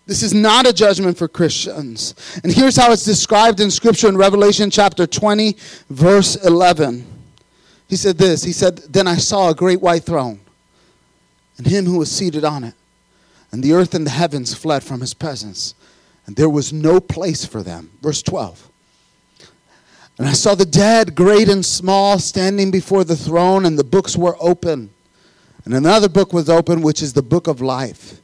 This 0.05 0.23
is 0.23 0.33
not 0.33 0.67
a 0.67 0.73
judgment 0.73 1.17
for 1.17 1.27
Christians. 1.27 2.15
And 2.43 2.51
here's 2.51 2.75
how 2.75 2.91
it's 2.91 3.05
described 3.05 3.59
in 3.59 3.69
Scripture 3.69 4.07
in 4.07 4.17
Revelation 4.17 4.69
chapter 4.69 5.05
20, 5.05 5.55
verse 5.89 6.35
11. 6.43 7.05
He 7.87 7.95
said 7.95 8.17
this 8.17 8.43
He 8.43 8.51
said, 8.51 8.77
Then 8.77 9.07
I 9.07 9.15
saw 9.15 9.49
a 9.49 9.55
great 9.55 9.81
white 9.81 10.03
throne, 10.03 10.39
and 11.57 11.67
him 11.67 11.85
who 11.85 11.99
was 11.99 12.11
seated 12.11 12.43
on 12.43 12.63
it. 12.63 12.73
And 13.51 13.61
the 13.61 13.73
earth 13.73 13.93
and 13.93 14.05
the 14.05 14.11
heavens 14.11 14.53
fled 14.53 14.83
from 14.83 15.01
his 15.01 15.13
presence, 15.13 15.75
and 16.25 16.35
there 16.35 16.49
was 16.49 16.71
no 16.71 16.99
place 16.99 17.45
for 17.45 17.61
them. 17.61 17.91
Verse 18.01 18.21
12. 18.23 18.69
And 20.17 20.27
I 20.27 20.33
saw 20.33 20.55
the 20.55 20.65
dead, 20.65 21.15
great 21.15 21.49
and 21.49 21.65
small, 21.65 22.19
standing 22.19 22.71
before 22.71 23.03
the 23.03 23.15
throne, 23.15 23.65
and 23.65 23.77
the 23.77 23.83
books 23.83 24.15
were 24.15 24.37
open. 24.39 24.89
And 25.65 25.73
another 25.73 26.09
book 26.09 26.31
was 26.31 26.49
open, 26.49 26.81
which 26.81 27.01
is 27.01 27.13
the 27.13 27.21
book 27.21 27.47
of 27.47 27.59
life. 27.59 28.21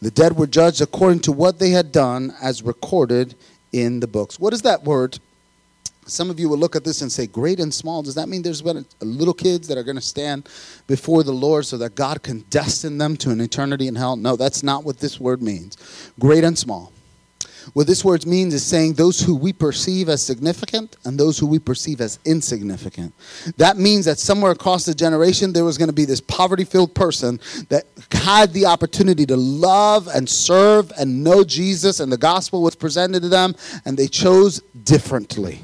The 0.00 0.10
dead 0.10 0.36
were 0.36 0.46
judged 0.46 0.80
according 0.80 1.20
to 1.20 1.32
what 1.32 1.58
they 1.58 1.70
had 1.70 1.90
done 1.90 2.32
as 2.40 2.62
recorded 2.62 3.34
in 3.72 4.00
the 4.00 4.06
books. 4.06 4.38
What 4.38 4.52
is 4.52 4.62
that 4.62 4.84
word? 4.84 5.18
Some 6.06 6.30
of 6.30 6.40
you 6.40 6.48
will 6.48 6.56
look 6.56 6.74
at 6.74 6.84
this 6.84 7.02
and 7.02 7.12
say, 7.12 7.26
great 7.26 7.60
and 7.60 7.74
small. 7.74 8.02
Does 8.02 8.14
that 8.14 8.28
mean 8.28 8.40
there's 8.40 8.62
little 8.62 9.34
kids 9.34 9.68
that 9.68 9.76
are 9.76 9.82
going 9.82 9.96
to 9.96 10.02
stand 10.02 10.48
before 10.86 11.22
the 11.22 11.32
Lord 11.32 11.66
so 11.66 11.76
that 11.78 11.96
God 11.96 12.22
can 12.22 12.44
destine 12.48 12.96
them 12.96 13.16
to 13.18 13.30
an 13.30 13.40
eternity 13.40 13.88
in 13.88 13.94
hell? 13.94 14.16
No, 14.16 14.34
that's 14.34 14.62
not 14.62 14.84
what 14.84 15.00
this 15.00 15.20
word 15.20 15.42
means. 15.42 15.76
Great 16.18 16.44
and 16.44 16.56
small. 16.56 16.92
What 17.74 17.86
this 17.86 18.04
word 18.04 18.26
means 18.26 18.54
is 18.54 18.64
saying 18.64 18.94
those 18.94 19.20
who 19.20 19.34
we 19.34 19.52
perceive 19.52 20.08
as 20.08 20.22
significant 20.22 20.96
and 21.04 21.18
those 21.18 21.38
who 21.38 21.46
we 21.46 21.58
perceive 21.58 22.00
as 22.00 22.18
insignificant. 22.24 23.12
That 23.56 23.76
means 23.76 24.04
that 24.06 24.18
somewhere 24.18 24.52
across 24.52 24.84
the 24.84 24.94
generation, 24.94 25.52
there 25.52 25.64
was 25.64 25.78
going 25.78 25.88
to 25.88 25.94
be 25.94 26.04
this 26.04 26.20
poverty 26.20 26.64
filled 26.64 26.94
person 26.94 27.40
that 27.68 27.84
had 28.12 28.52
the 28.52 28.66
opportunity 28.66 29.26
to 29.26 29.36
love 29.36 30.08
and 30.08 30.28
serve 30.28 30.92
and 30.98 31.22
know 31.22 31.44
Jesus, 31.44 32.00
and 32.00 32.10
the 32.10 32.16
gospel 32.16 32.62
was 32.62 32.74
presented 32.74 33.20
to 33.22 33.28
them, 33.28 33.54
and 33.84 33.96
they 33.96 34.08
chose 34.08 34.60
differently. 34.84 35.60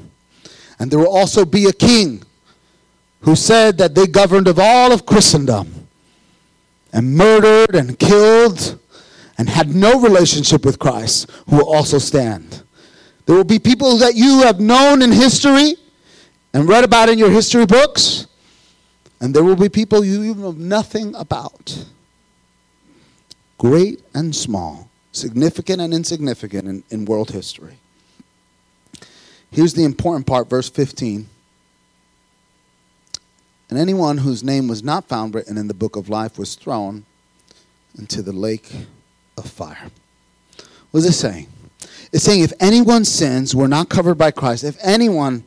And 0.79 0.91
there 0.91 0.99
will 0.99 1.15
also 1.15 1.45
be 1.45 1.65
a 1.65 1.73
king 1.73 2.23
who 3.21 3.35
said 3.35 3.77
that 3.77 3.95
they 3.95 4.07
governed 4.07 4.47
of 4.47 4.59
all 4.59 4.91
of 4.91 5.05
Christendom 5.05 5.87
and 6.93 7.15
murdered 7.15 7.75
and 7.75 7.97
killed 7.97 8.79
and 9.37 9.49
had 9.49 9.75
no 9.75 9.99
relationship 9.99 10.65
with 10.65 10.79
Christ 10.79 11.29
who 11.49 11.57
will 11.57 11.73
also 11.73 11.97
stand. 11.97 12.63
There 13.25 13.35
will 13.35 13.43
be 13.43 13.59
people 13.59 13.97
that 13.97 14.15
you 14.15 14.41
have 14.43 14.59
known 14.59 15.01
in 15.01 15.11
history 15.11 15.75
and 16.53 16.69
read 16.69 16.83
about 16.83 17.09
in 17.09 17.17
your 17.17 17.31
history 17.31 17.65
books, 17.65 18.27
and 19.19 19.33
there 19.33 19.43
will 19.43 19.55
be 19.55 19.69
people 19.69 20.05
you 20.05 20.35
know 20.35 20.51
nothing 20.51 21.15
about. 21.15 21.85
Great 23.57 24.01
and 24.13 24.35
small, 24.35 24.89
significant 25.11 25.81
and 25.81 25.93
insignificant 25.93 26.67
in, 26.67 26.83
in 26.89 27.05
world 27.05 27.31
history. 27.31 27.77
Here's 29.51 29.73
the 29.73 29.83
important 29.83 30.27
part, 30.27 30.49
verse 30.49 30.69
15. 30.69 31.27
And 33.69 33.79
anyone 33.79 34.19
whose 34.19 34.43
name 34.43 34.67
was 34.67 34.83
not 34.83 35.07
found 35.07 35.33
written 35.33 35.57
in 35.57 35.67
the 35.67 35.73
book 35.73 35.95
of 35.95 36.09
life 36.09 36.37
was 36.37 36.55
thrown 36.55 37.05
into 37.97 38.21
the 38.21 38.33
lake 38.33 38.71
of 39.37 39.49
fire. 39.49 39.89
What 40.91 40.99
is 40.99 41.05
it 41.05 41.13
saying? 41.13 41.47
It's 42.11 42.23
saying 42.23 42.41
if 42.41 42.53
anyone's 42.59 43.11
sins 43.11 43.53
were 43.53 43.67
not 43.67 43.89
covered 43.89 44.15
by 44.15 44.31
Christ, 44.31 44.63
if 44.63 44.77
anyone 44.81 45.43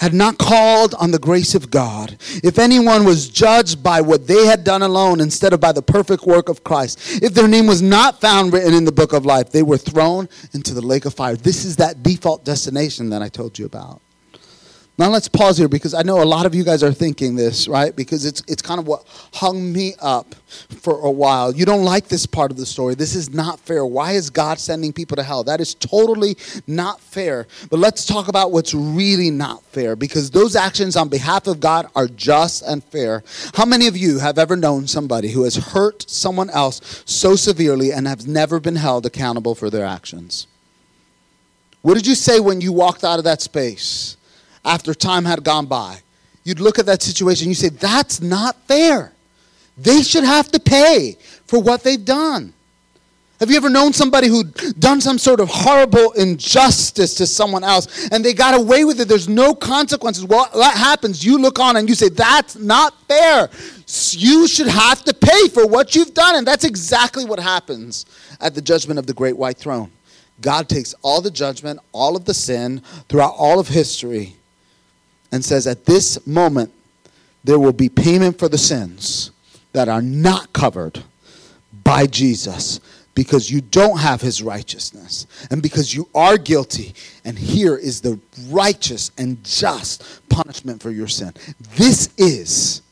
had 0.00 0.14
not 0.14 0.38
called 0.38 0.94
on 0.94 1.10
the 1.10 1.18
grace 1.18 1.54
of 1.54 1.70
God, 1.70 2.16
if 2.42 2.58
anyone 2.58 3.04
was 3.04 3.28
judged 3.28 3.82
by 3.82 4.00
what 4.00 4.26
they 4.26 4.46
had 4.46 4.64
done 4.64 4.82
alone 4.82 5.20
instead 5.20 5.52
of 5.52 5.60
by 5.60 5.72
the 5.72 5.82
perfect 5.82 6.24
work 6.24 6.48
of 6.48 6.62
Christ, 6.62 7.22
if 7.22 7.34
their 7.34 7.48
name 7.48 7.66
was 7.66 7.82
not 7.82 8.20
found 8.20 8.52
written 8.52 8.74
in 8.74 8.84
the 8.84 8.92
book 8.92 9.12
of 9.12 9.26
life, 9.26 9.50
they 9.50 9.62
were 9.62 9.76
thrown 9.76 10.28
into 10.52 10.72
the 10.72 10.80
lake 10.80 11.04
of 11.04 11.14
fire. 11.14 11.36
This 11.36 11.64
is 11.64 11.76
that 11.76 12.02
default 12.02 12.44
destination 12.44 13.10
that 13.10 13.22
I 13.22 13.28
told 13.28 13.58
you 13.58 13.66
about. 13.66 14.00
Now 14.98 15.10
let's 15.10 15.28
pause 15.28 15.56
here 15.56 15.68
because 15.68 15.94
I 15.94 16.02
know 16.02 16.20
a 16.20 16.24
lot 16.24 16.44
of 16.44 16.56
you 16.56 16.64
guys 16.64 16.82
are 16.82 16.92
thinking 16.92 17.36
this, 17.36 17.68
right? 17.68 17.94
Because 17.94 18.24
it's 18.24 18.42
it's 18.48 18.60
kind 18.60 18.80
of 18.80 18.88
what 18.88 19.06
hung 19.32 19.72
me 19.72 19.94
up 20.00 20.34
for 20.80 20.98
a 21.02 21.10
while. 21.10 21.54
You 21.54 21.64
don't 21.64 21.84
like 21.84 22.08
this 22.08 22.26
part 22.26 22.50
of 22.50 22.56
the 22.56 22.66
story. 22.66 22.96
This 22.96 23.14
is 23.14 23.32
not 23.32 23.60
fair. 23.60 23.86
Why 23.86 24.12
is 24.12 24.28
God 24.28 24.58
sending 24.58 24.92
people 24.92 25.16
to 25.16 25.22
hell? 25.22 25.44
That 25.44 25.60
is 25.60 25.74
totally 25.74 26.36
not 26.66 27.00
fair. 27.00 27.46
But 27.70 27.78
let's 27.78 28.04
talk 28.04 28.26
about 28.26 28.50
what's 28.50 28.74
really 28.74 29.30
not 29.30 29.62
fair 29.66 29.94
because 29.94 30.32
those 30.32 30.56
actions 30.56 30.96
on 30.96 31.08
behalf 31.08 31.46
of 31.46 31.60
God 31.60 31.86
are 31.94 32.08
just 32.08 32.62
and 32.62 32.82
fair. 32.82 33.22
How 33.54 33.66
many 33.66 33.86
of 33.86 33.96
you 33.96 34.18
have 34.18 34.36
ever 34.36 34.56
known 34.56 34.88
somebody 34.88 35.30
who 35.30 35.44
has 35.44 35.54
hurt 35.54 36.10
someone 36.10 36.50
else 36.50 37.04
so 37.06 37.36
severely 37.36 37.92
and 37.92 38.08
have 38.08 38.26
never 38.26 38.58
been 38.58 38.76
held 38.76 39.06
accountable 39.06 39.54
for 39.54 39.70
their 39.70 39.86
actions? 39.86 40.48
What 41.82 41.94
did 41.94 42.06
you 42.08 42.16
say 42.16 42.40
when 42.40 42.60
you 42.60 42.72
walked 42.72 43.04
out 43.04 43.18
of 43.18 43.24
that 43.24 43.40
space? 43.40 44.16
After 44.64 44.94
time 44.94 45.24
had 45.24 45.44
gone 45.44 45.66
by. 45.66 46.00
You'd 46.44 46.60
look 46.60 46.78
at 46.78 46.86
that 46.86 47.02
situation 47.02 47.48
you 47.48 47.54
say, 47.54 47.68
that's 47.68 48.20
not 48.20 48.56
fair. 48.66 49.12
They 49.76 50.02
should 50.02 50.24
have 50.24 50.50
to 50.52 50.60
pay 50.60 51.16
for 51.46 51.60
what 51.60 51.82
they've 51.82 52.04
done. 52.04 52.52
Have 53.40 53.50
you 53.50 53.56
ever 53.56 53.70
known 53.70 53.92
somebody 53.92 54.26
who'd 54.26 54.80
done 54.80 55.00
some 55.00 55.16
sort 55.16 55.38
of 55.38 55.48
horrible 55.48 56.10
injustice 56.12 57.14
to 57.14 57.26
someone 57.26 57.62
else 57.62 58.08
and 58.08 58.24
they 58.24 58.34
got 58.34 58.58
away 58.58 58.84
with 58.84 59.00
it? 59.00 59.06
There's 59.06 59.28
no 59.28 59.54
consequences. 59.54 60.24
Well, 60.24 60.48
that 60.54 60.76
happens. 60.76 61.24
You 61.24 61.38
look 61.38 61.60
on 61.60 61.76
and 61.76 61.88
you 61.88 61.94
say, 61.94 62.08
That's 62.08 62.56
not 62.56 63.00
fair. 63.06 63.48
You 64.10 64.48
should 64.48 64.66
have 64.66 65.04
to 65.04 65.14
pay 65.14 65.48
for 65.48 65.68
what 65.68 65.94
you've 65.94 66.14
done. 66.14 66.34
And 66.34 66.44
that's 66.44 66.64
exactly 66.64 67.24
what 67.24 67.38
happens 67.38 68.06
at 68.40 68.56
the 68.56 68.60
judgment 68.60 68.98
of 68.98 69.06
the 69.06 69.14
great 69.14 69.36
white 69.36 69.56
throne. 69.56 69.92
God 70.40 70.68
takes 70.68 70.94
all 71.02 71.20
the 71.20 71.30
judgment, 71.30 71.78
all 71.92 72.16
of 72.16 72.24
the 72.24 72.34
sin 72.34 72.82
throughout 73.08 73.34
all 73.36 73.60
of 73.60 73.68
history, 73.68 74.34
and 75.32 75.44
says, 75.44 75.66
At 75.66 75.84
this 75.84 76.26
moment, 76.26 76.72
there 77.44 77.58
will 77.58 77.72
be 77.72 77.88
payment 77.88 78.38
for 78.38 78.48
the 78.48 78.58
sins 78.58 79.30
that 79.72 79.88
are 79.88 80.02
not 80.02 80.52
covered 80.52 81.02
by 81.84 82.06
Jesus 82.06 82.80
because 83.14 83.50
you 83.50 83.60
don't 83.60 83.98
have 83.98 84.20
his 84.20 84.42
righteousness 84.42 85.26
and 85.50 85.60
because 85.62 85.94
you 85.94 86.08
are 86.14 86.38
guilty. 86.38 86.94
And 87.24 87.38
here 87.38 87.76
is 87.76 88.00
the 88.00 88.18
righteous 88.48 89.10
and 89.18 89.42
just 89.44 90.28
punishment 90.28 90.82
for 90.82 90.90
your 90.90 91.08
sin. 91.08 91.32
This 91.76 92.10
is 92.16 92.82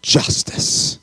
justice. 0.00 0.98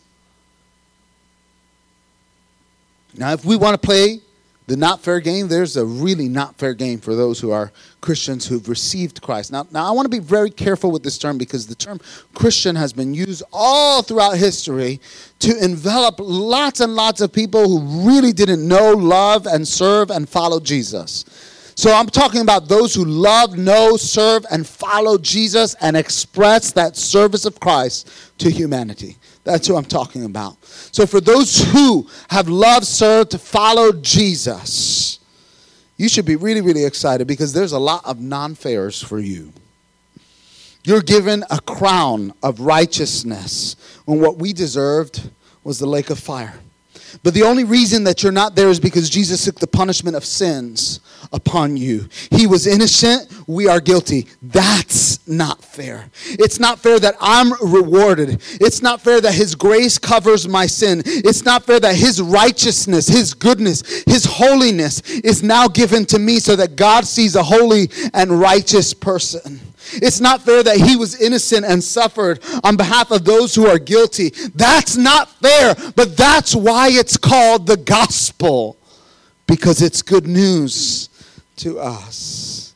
Now, 3.14 3.34
if 3.34 3.44
we 3.44 3.58
want 3.58 3.74
to 3.74 3.86
play 3.86 4.22
the 4.68 4.78
not 4.78 5.02
fair 5.02 5.20
game, 5.20 5.48
there's 5.48 5.76
a 5.76 5.86
really 5.86 6.30
not 6.30 6.58
fair 6.58 6.74
game 6.74 7.00
for 7.00 7.16
those 7.16 7.40
who 7.40 7.52
are 7.52 7.72
Christians 8.00 8.48
who've 8.48 8.70
received 8.70 9.22
Christ. 9.22 9.52
Now, 9.52 9.68
now 9.72 9.86
I 9.86 9.92
want 9.92 10.06
to 10.06 10.10
be 10.10 10.20
very 10.20 10.50
careful 10.50 10.92
with 10.92 11.04
this 11.04 11.18
term 11.18 11.38
because 11.38 11.68
the 11.68 11.76
term 11.76 12.00
Christian 12.34 12.76
has 12.76 12.94
been 12.94 13.14
used 13.14 13.44
all 13.52 14.02
throughout 14.02 14.38
history 14.38 15.02
to 15.40 15.64
envelop 15.64 16.16
lots 16.20 16.80
and 16.80 16.96
lots 16.96 17.22
of 17.22 17.34
people 17.34 17.68
who 17.68 18.08
really 18.08 18.32
didn't 18.32 18.66
know, 18.66 18.92
love, 18.92 19.46
and 19.46 19.68
serve 19.68 20.10
and 20.12 20.30
follow 20.30 20.60
Jesus. 20.60 21.26
So 21.76 21.92
I'm 21.94 22.08
talking 22.08 22.42
about 22.42 22.68
those 22.68 22.94
who 22.94 23.06
love, 23.06 23.58
know, 23.58 23.98
serve, 23.98 24.46
and 24.52 24.68
follow 24.68 25.18
Jesus 25.18 25.76
and 25.82 25.98
express 25.98 26.72
that 26.74 26.96
service 26.96 27.46
of 27.46 27.60
Christ 27.60 28.10
to 28.38 28.52
humanity. 28.52 29.18
That's 29.44 29.68
who 29.68 29.76
I'm 29.76 29.86
talking 29.86 30.26
about. 30.26 30.64
So, 30.66 31.06
for 31.06 31.20
those 31.20 31.60
who 31.72 32.08
have 32.30 32.48
loved, 32.48 32.86
served, 32.86 33.32
to 33.32 33.40
follow 33.40 33.92
Jesus, 33.92 35.20
you 35.98 36.10
should 36.10 36.26
be 36.26 36.36
really, 36.36 36.62
really 36.62 36.86
excited 36.86 37.28
because 37.28 37.54
there's 37.54 37.72
a 37.72 37.80
lot 37.80 38.06
of 38.06 38.20
non 38.20 38.56
fairs 38.56 39.02
for 39.02 39.20
you. 39.20 39.52
You're 40.84 41.02
given 41.02 41.44
a 41.50 41.60
crown 41.60 42.34
of 42.42 42.60
righteousness 42.60 43.76
when 44.06 44.20
what 44.20 44.38
we 44.38 44.52
deserved 44.54 45.30
was 45.64 45.78
the 45.80 45.86
lake 45.86 46.10
of 46.10 46.20
fire. 46.20 46.56
But 47.24 47.34
the 47.34 47.44
only 47.44 47.64
reason 47.64 48.04
that 48.06 48.24
you're 48.24 48.32
not 48.32 48.56
there 48.56 48.70
is 48.70 48.80
because 48.80 49.10
Jesus 49.10 49.46
took 49.46 49.60
the 49.60 49.68
punishment 49.68 50.16
of 50.16 50.26
sins 50.26 51.00
upon 51.32 51.78
you. 51.78 52.08
He 52.32 52.48
was 52.48 52.68
innocent, 52.68 53.28
we 53.48 53.68
are 53.68 53.80
guilty. 53.80 54.28
That's 54.42 55.26
not 55.28 55.64
fair. 55.64 56.10
It's 56.26 56.60
not 56.60 56.80
fair 56.80 57.00
that 57.00 57.16
I'm 57.20 57.54
rewarded. 57.62 58.42
It's 58.60 58.82
not 58.82 59.02
fair 59.02 59.22
that 59.22 59.34
His 59.34 59.56
grace 59.56 59.98
covers 59.98 60.48
my 60.48 60.66
sin. 60.66 61.04
It's 61.06 61.46
not 61.46 61.66
fair 61.66 61.80
that 61.80 61.96
His 61.96 62.22
righteousness, 62.22 63.08
His 63.08 63.34
goodness, 63.34 64.04
His 64.06 64.26
holiness 64.26 65.02
is 65.10 65.44
now 65.44 65.68
given 65.68 66.06
to 66.08 66.20
me 66.20 66.40
so 66.40 66.56
that 66.56 66.76
God 66.76 67.06
sees 67.06 67.36
a 67.36 67.44
holy 67.44 67.90
and 68.14 68.40
righteous 68.40 68.94
person. 68.94 69.60
It's 69.94 70.20
not 70.20 70.42
fair 70.42 70.64
that 70.64 70.78
he 70.78 70.96
was 70.96 71.20
innocent 71.22 71.66
and 71.66 71.84
suffered 71.84 72.40
on 72.64 72.78
behalf 72.78 73.12
of 73.12 73.26
those 73.26 73.56
who 73.56 73.68
are 73.68 73.80
guilty. 73.80 74.30
That's 74.56 74.98
not 74.98 75.30
fair, 75.30 75.76
but 75.96 76.16
that's 76.18 76.56
why 76.56 76.90
it's 76.92 77.18
called 77.18 77.68
the 77.68 77.78
gospel, 77.78 78.78
because 79.48 79.82
it's 79.82 80.02
good 80.02 80.28
news 80.28 81.10
to 81.58 81.80
us. 81.80 82.74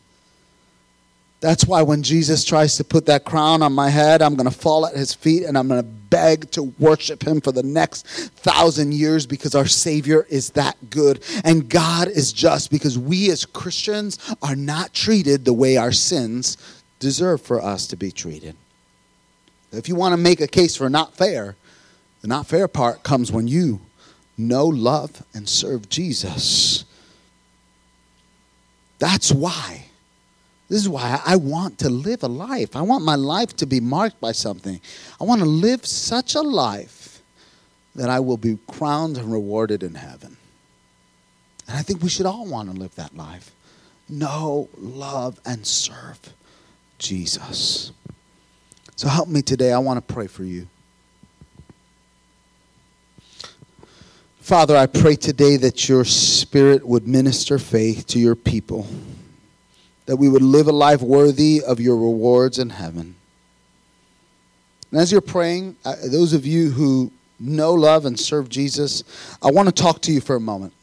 That's 1.45 1.67
why 1.67 1.83
when 1.83 2.01
Jesus 2.01 2.43
tries 2.43 2.75
to 2.77 2.83
put 2.83 3.05
that 3.05 3.23
crown 3.23 3.61
on 3.61 3.71
my 3.71 3.89
head, 3.89 4.23
I'm 4.23 4.35
going 4.35 4.49
to 4.49 4.57
fall 4.57 4.85
at 4.87 4.95
his 4.95 5.13
feet 5.13 5.43
and 5.43 5.55
I'm 5.55 5.67
going 5.67 5.79
to 5.79 5.87
beg 5.87 6.49
to 6.51 6.63
worship 6.79 7.21
him 7.21 7.39
for 7.39 7.51
the 7.51 7.61
next 7.61 8.07
thousand 8.07 8.95
years 8.95 9.27
because 9.27 9.53
our 9.53 9.67
Savior 9.67 10.25
is 10.27 10.49
that 10.51 10.75
good. 10.89 11.23
And 11.43 11.69
God 11.69 12.07
is 12.07 12.33
just 12.33 12.71
because 12.71 12.97
we 12.97 13.29
as 13.29 13.45
Christians 13.45 14.17
are 14.41 14.55
not 14.55 14.91
treated 14.93 15.45
the 15.45 15.53
way 15.53 15.77
our 15.77 15.91
sins 15.91 16.57
deserve 16.99 17.41
for 17.41 17.61
us 17.61 17.87
to 17.87 17.95
be 17.95 18.11
treated. 18.11 18.55
If 19.71 19.89
you 19.89 19.95
want 19.95 20.13
to 20.13 20.17
make 20.17 20.41
a 20.41 20.47
case 20.47 20.75
for 20.75 20.89
not 20.89 21.15
fair, 21.15 21.55
the 22.21 22.27
not 22.27 22.47
fair 22.47 22.67
part 22.67 23.03
comes 23.03 23.31
when 23.31 23.47
you 23.47 23.81
know, 24.37 24.67
love, 24.67 25.23
and 25.33 25.47
serve 25.47 25.89
Jesus. 25.89 26.85
That's 28.99 29.31
why. 29.31 29.85
This 30.67 30.81
is 30.81 30.89
why 30.89 31.21
I 31.25 31.35
want 31.35 31.79
to 31.79 31.89
live 31.89 32.23
a 32.23 32.27
life. 32.27 32.75
I 32.75 32.81
want 32.81 33.05
my 33.05 33.15
life 33.15 33.55
to 33.57 33.65
be 33.65 33.79
marked 33.79 34.19
by 34.19 34.31
something. 34.31 34.81
I 35.21 35.23
want 35.23 35.41
to 35.41 35.47
live 35.47 35.85
such 35.85 36.35
a 36.35 36.41
life 36.41 37.21
that 37.93 38.09
I 38.09 38.19
will 38.19 38.37
be 38.37 38.57
crowned 38.67 39.17
and 39.17 39.31
rewarded 39.31 39.83
in 39.83 39.95
heaven. 39.95 40.37
And 41.67 41.77
I 41.77 41.81
think 41.81 42.01
we 42.01 42.09
should 42.09 42.25
all 42.25 42.45
want 42.45 42.71
to 42.71 42.77
live 42.77 42.95
that 42.95 43.15
life. 43.15 43.51
Know, 44.09 44.69
love, 44.77 45.39
and 45.45 45.65
serve 45.65 46.19
Jesus. 46.97 47.91
So 48.95 49.07
help 49.07 49.27
me 49.27 49.41
today. 49.41 49.71
I 49.73 49.79
want 49.79 50.05
to 50.05 50.13
pray 50.13 50.27
for 50.27 50.43
you. 50.43 50.67
Father, 54.39 54.77
I 54.77 54.85
pray 54.85 55.15
today 55.15 55.57
that 55.57 55.89
your 55.89 56.05
spirit 56.05 56.87
would 56.87 57.07
minister 57.07 57.57
faith 57.57 58.05
to 58.07 58.19
your 58.19 58.35
people, 58.35 58.85
that 60.05 60.17
we 60.17 60.29
would 60.29 60.43
live 60.43 60.67
a 60.67 60.71
life 60.71 61.01
worthy 61.01 61.63
of 61.65 61.79
your 61.79 61.97
rewards 61.97 62.59
in 62.59 62.69
heaven. 62.69 63.15
And 64.91 65.01
as 65.01 65.11
you're 65.11 65.19
praying, 65.19 65.77
uh, 65.83 65.95
those 66.11 66.33
of 66.33 66.45
you 66.45 66.69
who 66.69 67.11
know, 67.39 67.73
love, 67.73 68.05
and 68.05 68.19
serve 68.19 68.47
Jesus, 68.47 69.03
I 69.41 69.49
want 69.49 69.67
to 69.67 69.73
talk 69.73 69.99
to 70.03 70.11
you 70.11 70.21
for 70.21 70.35
a 70.35 70.39
moment. 70.39 70.74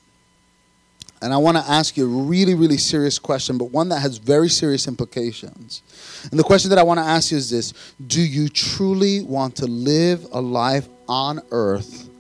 And 1.23 1.33
I 1.33 1.37
want 1.37 1.57
to 1.57 1.63
ask 1.63 1.97
you 1.97 2.05
a 2.05 2.23
really, 2.25 2.55
really 2.55 2.77
serious 2.77 3.19
question, 3.19 3.57
but 3.57 3.67
one 3.67 3.89
that 3.91 4.01
has 4.01 4.19
very 4.19 4.49
serious 4.49 4.89
implications. 4.89 5.83
And 6.31 6.39
the 6.39 6.43
question 6.43 6.69
that 6.71 6.79
I 6.79 6.83
want 6.83 6.99
to 6.99 7.05
ask 7.05 7.31
you 7.31 7.37
is 7.37 7.49
this 7.49 7.73
Do 8.05 8.21
you 8.21 8.49
truly 8.49 9.23
want 9.23 9.57
to 9.57 9.67
live 9.67 10.27
a 10.33 10.41
life 10.41 10.89
on 11.09 11.41
earth 11.53 12.11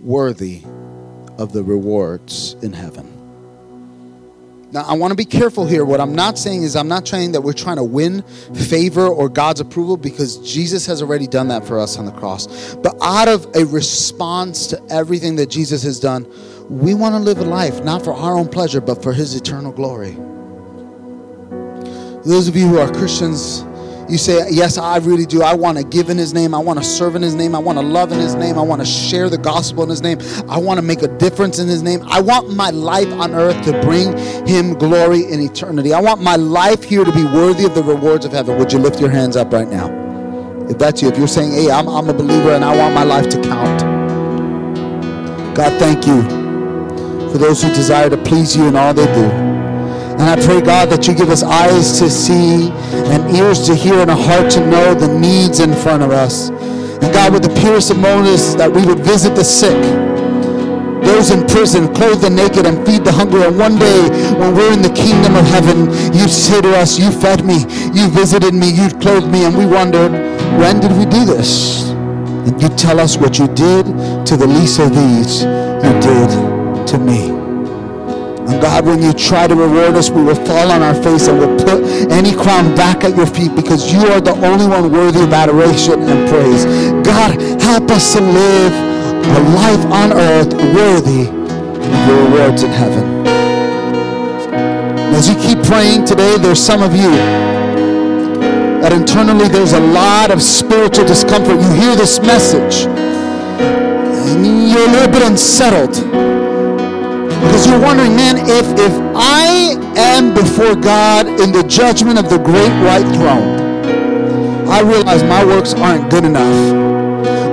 worthy 0.00 0.62
of 1.38 1.52
the 1.52 1.62
rewards 1.62 2.56
in 2.62 2.72
heaven? 2.72 3.15
Now, 4.72 4.82
I 4.82 4.94
want 4.94 5.12
to 5.12 5.16
be 5.16 5.24
careful 5.24 5.64
here. 5.64 5.84
What 5.84 6.00
I'm 6.00 6.14
not 6.14 6.36
saying 6.36 6.64
is, 6.64 6.74
I'm 6.74 6.88
not 6.88 7.06
saying 7.06 7.32
that 7.32 7.40
we're 7.40 7.52
trying 7.52 7.76
to 7.76 7.84
win 7.84 8.22
favor 8.52 9.06
or 9.06 9.28
God's 9.28 9.60
approval 9.60 9.96
because 9.96 10.38
Jesus 10.38 10.84
has 10.86 11.02
already 11.02 11.28
done 11.28 11.48
that 11.48 11.64
for 11.64 11.78
us 11.78 11.98
on 11.98 12.04
the 12.04 12.12
cross. 12.12 12.74
But 12.74 12.96
out 13.00 13.28
of 13.28 13.46
a 13.54 13.64
response 13.64 14.66
to 14.68 14.82
everything 14.90 15.36
that 15.36 15.50
Jesus 15.50 15.84
has 15.84 16.00
done, 16.00 16.26
we 16.68 16.94
want 16.94 17.14
to 17.14 17.20
live 17.20 17.38
a 17.38 17.44
life 17.44 17.84
not 17.84 18.02
for 18.02 18.12
our 18.12 18.36
own 18.36 18.48
pleasure, 18.48 18.80
but 18.80 19.02
for 19.04 19.12
His 19.12 19.36
eternal 19.36 19.70
glory. 19.70 20.16
Those 22.24 22.48
of 22.48 22.56
you 22.56 22.66
who 22.66 22.78
are 22.78 22.92
Christians, 22.92 23.62
you 24.08 24.18
say, 24.18 24.46
Yes, 24.50 24.78
I 24.78 24.98
really 24.98 25.26
do. 25.26 25.42
I 25.42 25.54
want 25.54 25.78
to 25.78 25.84
give 25.84 26.10
in 26.10 26.18
His 26.18 26.32
name. 26.32 26.54
I 26.54 26.58
want 26.58 26.78
to 26.78 26.84
serve 26.84 27.16
in 27.16 27.22
His 27.22 27.34
name. 27.34 27.54
I 27.54 27.58
want 27.58 27.78
to 27.78 27.84
love 27.84 28.12
in 28.12 28.18
His 28.18 28.34
name. 28.34 28.58
I 28.58 28.62
want 28.62 28.80
to 28.80 28.86
share 28.86 29.28
the 29.28 29.38
gospel 29.38 29.82
in 29.82 29.88
His 29.90 30.02
name. 30.02 30.18
I 30.48 30.58
want 30.58 30.78
to 30.78 30.82
make 30.82 31.02
a 31.02 31.08
difference 31.18 31.58
in 31.58 31.68
His 31.68 31.82
name. 31.82 32.00
I 32.06 32.20
want 32.20 32.54
my 32.54 32.70
life 32.70 33.10
on 33.12 33.34
earth 33.34 33.64
to 33.64 33.72
bring 33.82 34.16
Him 34.46 34.74
glory 34.74 35.24
in 35.24 35.40
eternity. 35.40 35.92
I 35.92 36.00
want 36.00 36.20
my 36.20 36.36
life 36.36 36.84
here 36.84 37.04
to 37.04 37.12
be 37.12 37.24
worthy 37.24 37.64
of 37.64 37.74
the 37.74 37.82
rewards 37.82 38.24
of 38.24 38.32
heaven. 38.32 38.58
Would 38.58 38.72
you 38.72 38.78
lift 38.78 39.00
your 39.00 39.10
hands 39.10 39.36
up 39.36 39.52
right 39.52 39.68
now? 39.68 40.04
If 40.68 40.78
that's 40.78 41.02
you, 41.02 41.08
if 41.08 41.18
you're 41.18 41.28
saying, 41.28 41.52
Hey, 41.52 41.70
I'm, 41.70 41.88
I'm 41.88 42.08
a 42.08 42.14
believer 42.14 42.50
and 42.50 42.64
I 42.64 42.76
want 42.76 42.94
my 42.94 43.04
life 43.04 43.28
to 43.30 43.40
count. 43.42 43.80
God, 45.56 45.78
thank 45.78 46.06
you 46.06 46.22
for 47.32 47.38
those 47.38 47.62
who 47.62 47.68
desire 47.70 48.10
to 48.10 48.16
please 48.18 48.56
you 48.56 48.66
in 48.66 48.76
all 48.76 48.94
they 48.94 49.06
do. 49.14 49.45
And 50.18 50.22
I 50.22 50.36
pray, 50.46 50.62
God, 50.62 50.88
that 50.88 51.06
you 51.06 51.14
give 51.14 51.28
us 51.28 51.42
eyes 51.42 51.98
to 51.98 52.08
see 52.08 52.70
and 53.12 53.36
ears 53.36 53.66
to 53.66 53.74
hear 53.74 53.96
and 54.00 54.10
a 54.10 54.16
heart 54.16 54.50
to 54.52 54.60
know 54.66 54.94
the 54.94 55.08
needs 55.08 55.60
in 55.60 55.74
front 55.74 56.02
of 56.02 56.10
us. 56.10 56.48
And 56.48 57.12
God, 57.12 57.34
with 57.34 57.42
the 57.42 57.54
purest 57.60 57.90
of 57.90 57.98
motives, 57.98 58.56
that 58.56 58.72
we 58.72 58.84
would 58.86 59.00
visit 59.00 59.34
the 59.34 59.44
sick, 59.44 59.76
those 61.04 61.30
in 61.30 61.46
prison, 61.46 61.92
clothe 61.94 62.22
the 62.22 62.30
naked, 62.30 62.66
and 62.66 62.84
feed 62.86 63.04
the 63.04 63.12
hungry. 63.12 63.42
And 63.44 63.58
one 63.58 63.78
day, 63.78 64.08
when 64.40 64.56
we're 64.56 64.72
in 64.72 64.80
the 64.80 64.92
kingdom 64.96 65.36
of 65.36 65.44
heaven, 65.46 65.86
you 66.16 66.26
say 66.28 66.60
to 66.62 66.76
us, 66.76 66.98
You 66.98 67.12
fed 67.12 67.44
me, 67.44 67.60
you 67.92 68.08
visited 68.08 68.54
me, 68.54 68.70
you 68.70 68.88
clothed 68.98 69.28
me. 69.28 69.44
And 69.44 69.56
we 69.56 69.66
wondered, 69.66 70.12
When 70.58 70.80
did 70.80 70.92
we 70.92 71.04
do 71.04 71.24
this? 71.24 71.90
And 71.90 72.60
you 72.60 72.68
tell 72.70 72.98
us 72.98 73.18
what 73.18 73.38
you 73.38 73.48
did 73.48 73.84
to 74.26 74.36
the 74.36 74.46
least 74.46 74.80
of 74.80 74.90
these, 74.96 75.42
you 75.42 75.92
did 76.00 76.86
to 76.88 76.98
me. 76.98 77.45
And 78.48 78.62
God, 78.62 78.86
when 78.86 79.02
you 79.02 79.12
try 79.12 79.48
to 79.48 79.54
reward 79.54 79.96
us, 79.96 80.08
we 80.08 80.22
will 80.22 80.36
fall 80.46 80.70
on 80.70 80.80
our 80.80 80.94
face 80.94 81.26
and 81.26 81.38
we'll 81.38 81.58
put 81.58 81.82
any 82.12 82.32
crown 82.32 82.74
back 82.76 83.02
at 83.02 83.16
your 83.16 83.26
feet 83.26 83.54
because 83.56 83.92
you 83.92 83.98
are 84.06 84.20
the 84.20 84.34
only 84.46 84.68
one 84.68 84.92
worthy 84.92 85.22
of 85.22 85.32
adoration 85.32 86.00
and 86.02 86.28
praise. 86.28 86.64
God, 87.04 87.40
help 87.60 87.90
us 87.90 88.14
to 88.14 88.20
live 88.20 88.72
a 89.26 89.40
life 89.58 89.84
on 89.86 90.12
earth 90.12 90.52
worthy 90.54 91.26
of 91.26 92.08
your 92.08 92.24
rewards 92.24 92.62
in 92.62 92.70
heaven. 92.70 93.26
As 95.12 95.28
you 95.28 95.34
keep 95.36 95.64
praying 95.64 96.04
today, 96.04 96.36
there's 96.38 96.60
some 96.60 96.82
of 96.82 96.94
you 96.94 97.10
that 98.80 98.92
internally 98.92 99.48
there's 99.48 99.72
a 99.72 99.80
lot 99.80 100.30
of 100.30 100.40
spiritual 100.40 101.04
discomfort. 101.04 101.60
You 101.60 101.72
hear 101.72 101.96
this 101.96 102.20
message 102.20 102.86
and 102.86 104.70
you're 104.70 104.88
a 104.88 104.92
little 104.92 105.10
bit 105.10 105.22
unsettled 105.22 105.96
because 107.44 107.66
you're 107.66 107.80
wondering, 107.80 108.16
man, 108.16 108.38
if, 108.38 108.66
if 108.78 108.92
I 109.14 109.76
am 109.96 110.34
before 110.34 110.74
God 110.74 111.26
in 111.40 111.52
the 111.52 111.62
judgment 111.62 112.18
of 112.18 112.30
the 112.30 112.38
great 112.38 112.72
white 112.82 113.06
throne, 113.14 113.66
I 114.68 114.80
realize 114.80 115.22
my 115.22 115.44
works 115.44 115.74
aren't 115.74 116.10
good 116.10 116.24
enough. 116.24 116.86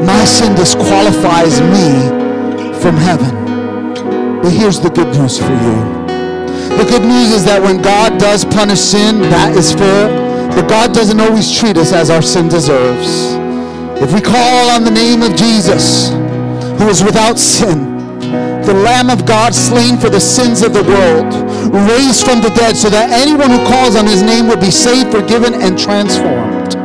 My 0.05 0.25
sin 0.25 0.55
disqualifies 0.55 1.61
me 1.61 2.09
from 2.81 2.95
heaven. 2.95 4.41
But 4.41 4.51
here's 4.51 4.79
the 4.79 4.89
good 4.89 5.07
news 5.15 5.37
for 5.37 5.51
you. 5.51 6.03
The 6.77 6.85
good 6.89 7.03
news 7.03 7.31
is 7.31 7.45
that 7.45 7.61
when 7.61 7.81
God 7.81 8.19
does 8.19 8.43
punish 8.43 8.79
sin, 8.79 9.21
that 9.29 9.55
is 9.55 9.73
fair. 9.73 10.09
But 10.49 10.67
God 10.67 10.93
doesn't 10.93 11.19
always 11.19 11.51
treat 11.55 11.77
us 11.77 11.93
as 11.93 12.09
our 12.09 12.21
sin 12.21 12.49
deserves. 12.49 13.33
If 14.01 14.13
we 14.13 14.21
call 14.21 14.69
on 14.69 14.83
the 14.83 14.91
name 14.91 15.21
of 15.21 15.35
Jesus, 15.35 16.09
who 16.79 16.89
is 16.89 17.03
without 17.03 17.39
sin, 17.39 17.92
the 18.65 18.73
Lamb 18.73 19.09
of 19.09 19.25
God 19.25 19.53
slain 19.53 19.97
for 19.97 20.09
the 20.09 20.19
sins 20.19 20.61
of 20.61 20.73
the 20.73 20.83
world, 20.83 21.33
raised 21.89 22.25
from 22.25 22.41
the 22.41 22.49
dead 22.55 22.75
so 22.75 22.89
that 22.89 23.09
anyone 23.11 23.49
who 23.49 23.59
calls 23.65 23.95
on 23.95 24.05
his 24.05 24.21
name 24.21 24.47
will 24.47 24.59
be 24.59 24.71
saved, 24.71 25.11
forgiven, 25.11 25.53
and 25.53 25.77
transformed. 25.77 26.75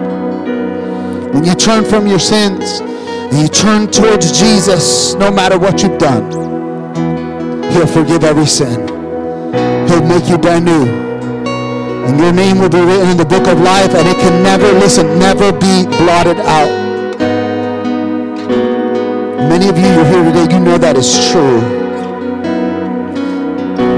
When 1.35 1.45
you 1.45 1.55
turn 1.55 1.85
from 1.85 2.07
your 2.07 2.19
sins 2.19 2.81
and 2.81 3.39
you 3.39 3.49
turn 3.49 3.91
towards 3.91 4.39
Jesus, 4.39 5.15
no 5.15 5.31
matter 5.31 5.59
what 5.59 5.83
you've 5.83 5.99
done, 5.99 6.33
he'll 7.71 7.87
forgive 7.87 8.25
every 8.25 8.47
sin. 8.47 8.89
He'll 9.89 10.07
make 10.07 10.29
you 10.29 10.39
brand 10.39 10.65
new. 10.65 10.87
And 12.09 12.19
your 12.19 12.33
name 12.33 12.59
will 12.59 12.71
be 12.71 12.81
written 12.81 13.11
in 13.11 13.17
the 13.19 13.25
book 13.27 13.47
of 13.47 13.61
life 13.61 13.95
and 13.95 14.09
it 14.09 14.17
can 14.17 14.43
never, 14.43 14.67
listen, 14.81 15.19
never 15.19 15.53
be 15.53 15.85
blotted 15.99 16.39
out. 16.41 16.88
Many 19.39 19.69
of 19.69 19.79
you 19.79 19.87
who 19.87 20.01
are 20.01 20.11
here 20.11 20.25
today, 20.25 20.53
you 20.53 20.59
know 20.59 20.79
that 20.79 20.99
is 20.99 21.15
true. 21.31 21.63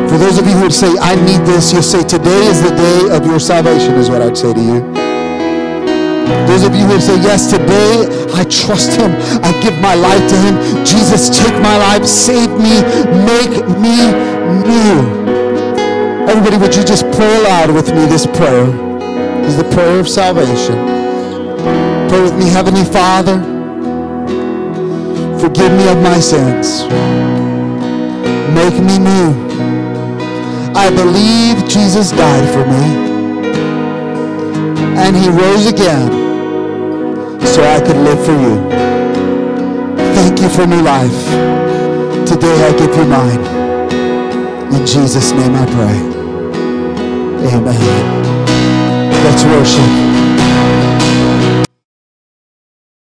For 0.07 0.19
those 0.19 0.37
of 0.37 0.47
you 0.47 0.53
who 0.53 0.69
would 0.69 0.75
say, 0.75 0.93
I 1.01 1.17
need 1.17 1.41
this, 1.49 1.73
you'll 1.73 1.81
say, 1.81 2.03
today 2.03 2.45
is 2.45 2.61
the 2.61 2.77
day 2.77 3.17
of 3.17 3.25
your 3.25 3.41
salvation, 3.41 3.95
is 3.95 4.11
what 4.11 4.21
I'd 4.21 4.37
say 4.37 4.53
to 4.53 4.61
you. 4.61 4.85
Those 6.45 6.65
of 6.69 6.75
you 6.77 6.85
who 6.85 6.93
would 6.93 7.03
say, 7.03 7.17
yes, 7.25 7.51
today 7.51 8.05
I 8.37 8.45
trust 8.45 9.01
him. 9.01 9.17
I 9.41 9.57
give 9.65 9.81
my 9.81 9.95
life 9.95 10.29
to 10.29 10.37
him. 10.45 10.85
Jesus, 10.85 11.33
take 11.33 11.57
my 11.63 11.77
life, 11.89 12.05
save 12.05 12.53
me, 12.61 12.85
make 13.25 13.65
me 13.81 14.13
new. 14.61 15.01
Everybody, 16.29 16.59
would 16.59 16.77
you 16.77 16.85
just 16.85 17.11
pray 17.17 17.41
aloud 17.41 17.73
with 17.73 17.89
me 17.97 18.05
this 18.05 18.27
prayer? 18.27 18.67
This 19.41 19.57
is 19.57 19.57
the 19.57 19.71
prayer 19.73 20.01
of 20.01 20.07
salvation. 20.07 20.77
Pray 22.11 22.21
with 22.21 22.37
me, 22.37 22.51
Heavenly 22.51 22.85
Father. 22.85 23.50
Forgive 25.41 25.73
me 25.73 25.89
of 25.89 26.03
my 26.03 26.21
sins. 26.21 26.83
Make 28.55 28.75
me 28.75 28.99
new. 28.99 29.33
I 30.75 30.91
believe 30.91 31.67
Jesus 31.67 32.11
died 32.11 32.47
for 32.53 32.65
me. 32.67 32.85
And 34.99 35.17
he 35.17 35.31
rose 35.31 35.67
again 35.67 36.11
so 37.47 37.63
I 37.65 37.81
could 37.81 37.97
live 37.97 38.23
for 38.23 38.33
you. 38.33 38.57
Thank 40.15 40.41
you 40.43 40.51
for 40.51 40.67
new 40.67 40.83
life. 40.83 41.25
Today 42.29 42.57
I 42.69 42.73
give 42.77 42.95
you 42.95 43.07
mine. 43.07 44.75
In 44.75 44.87
Jesus' 44.87 45.33
name 45.33 45.55
I 45.55 45.65
pray. 45.65 45.99
Amen. 47.55 47.81
Let's 49.25 49.45
worship. 49.45 50.10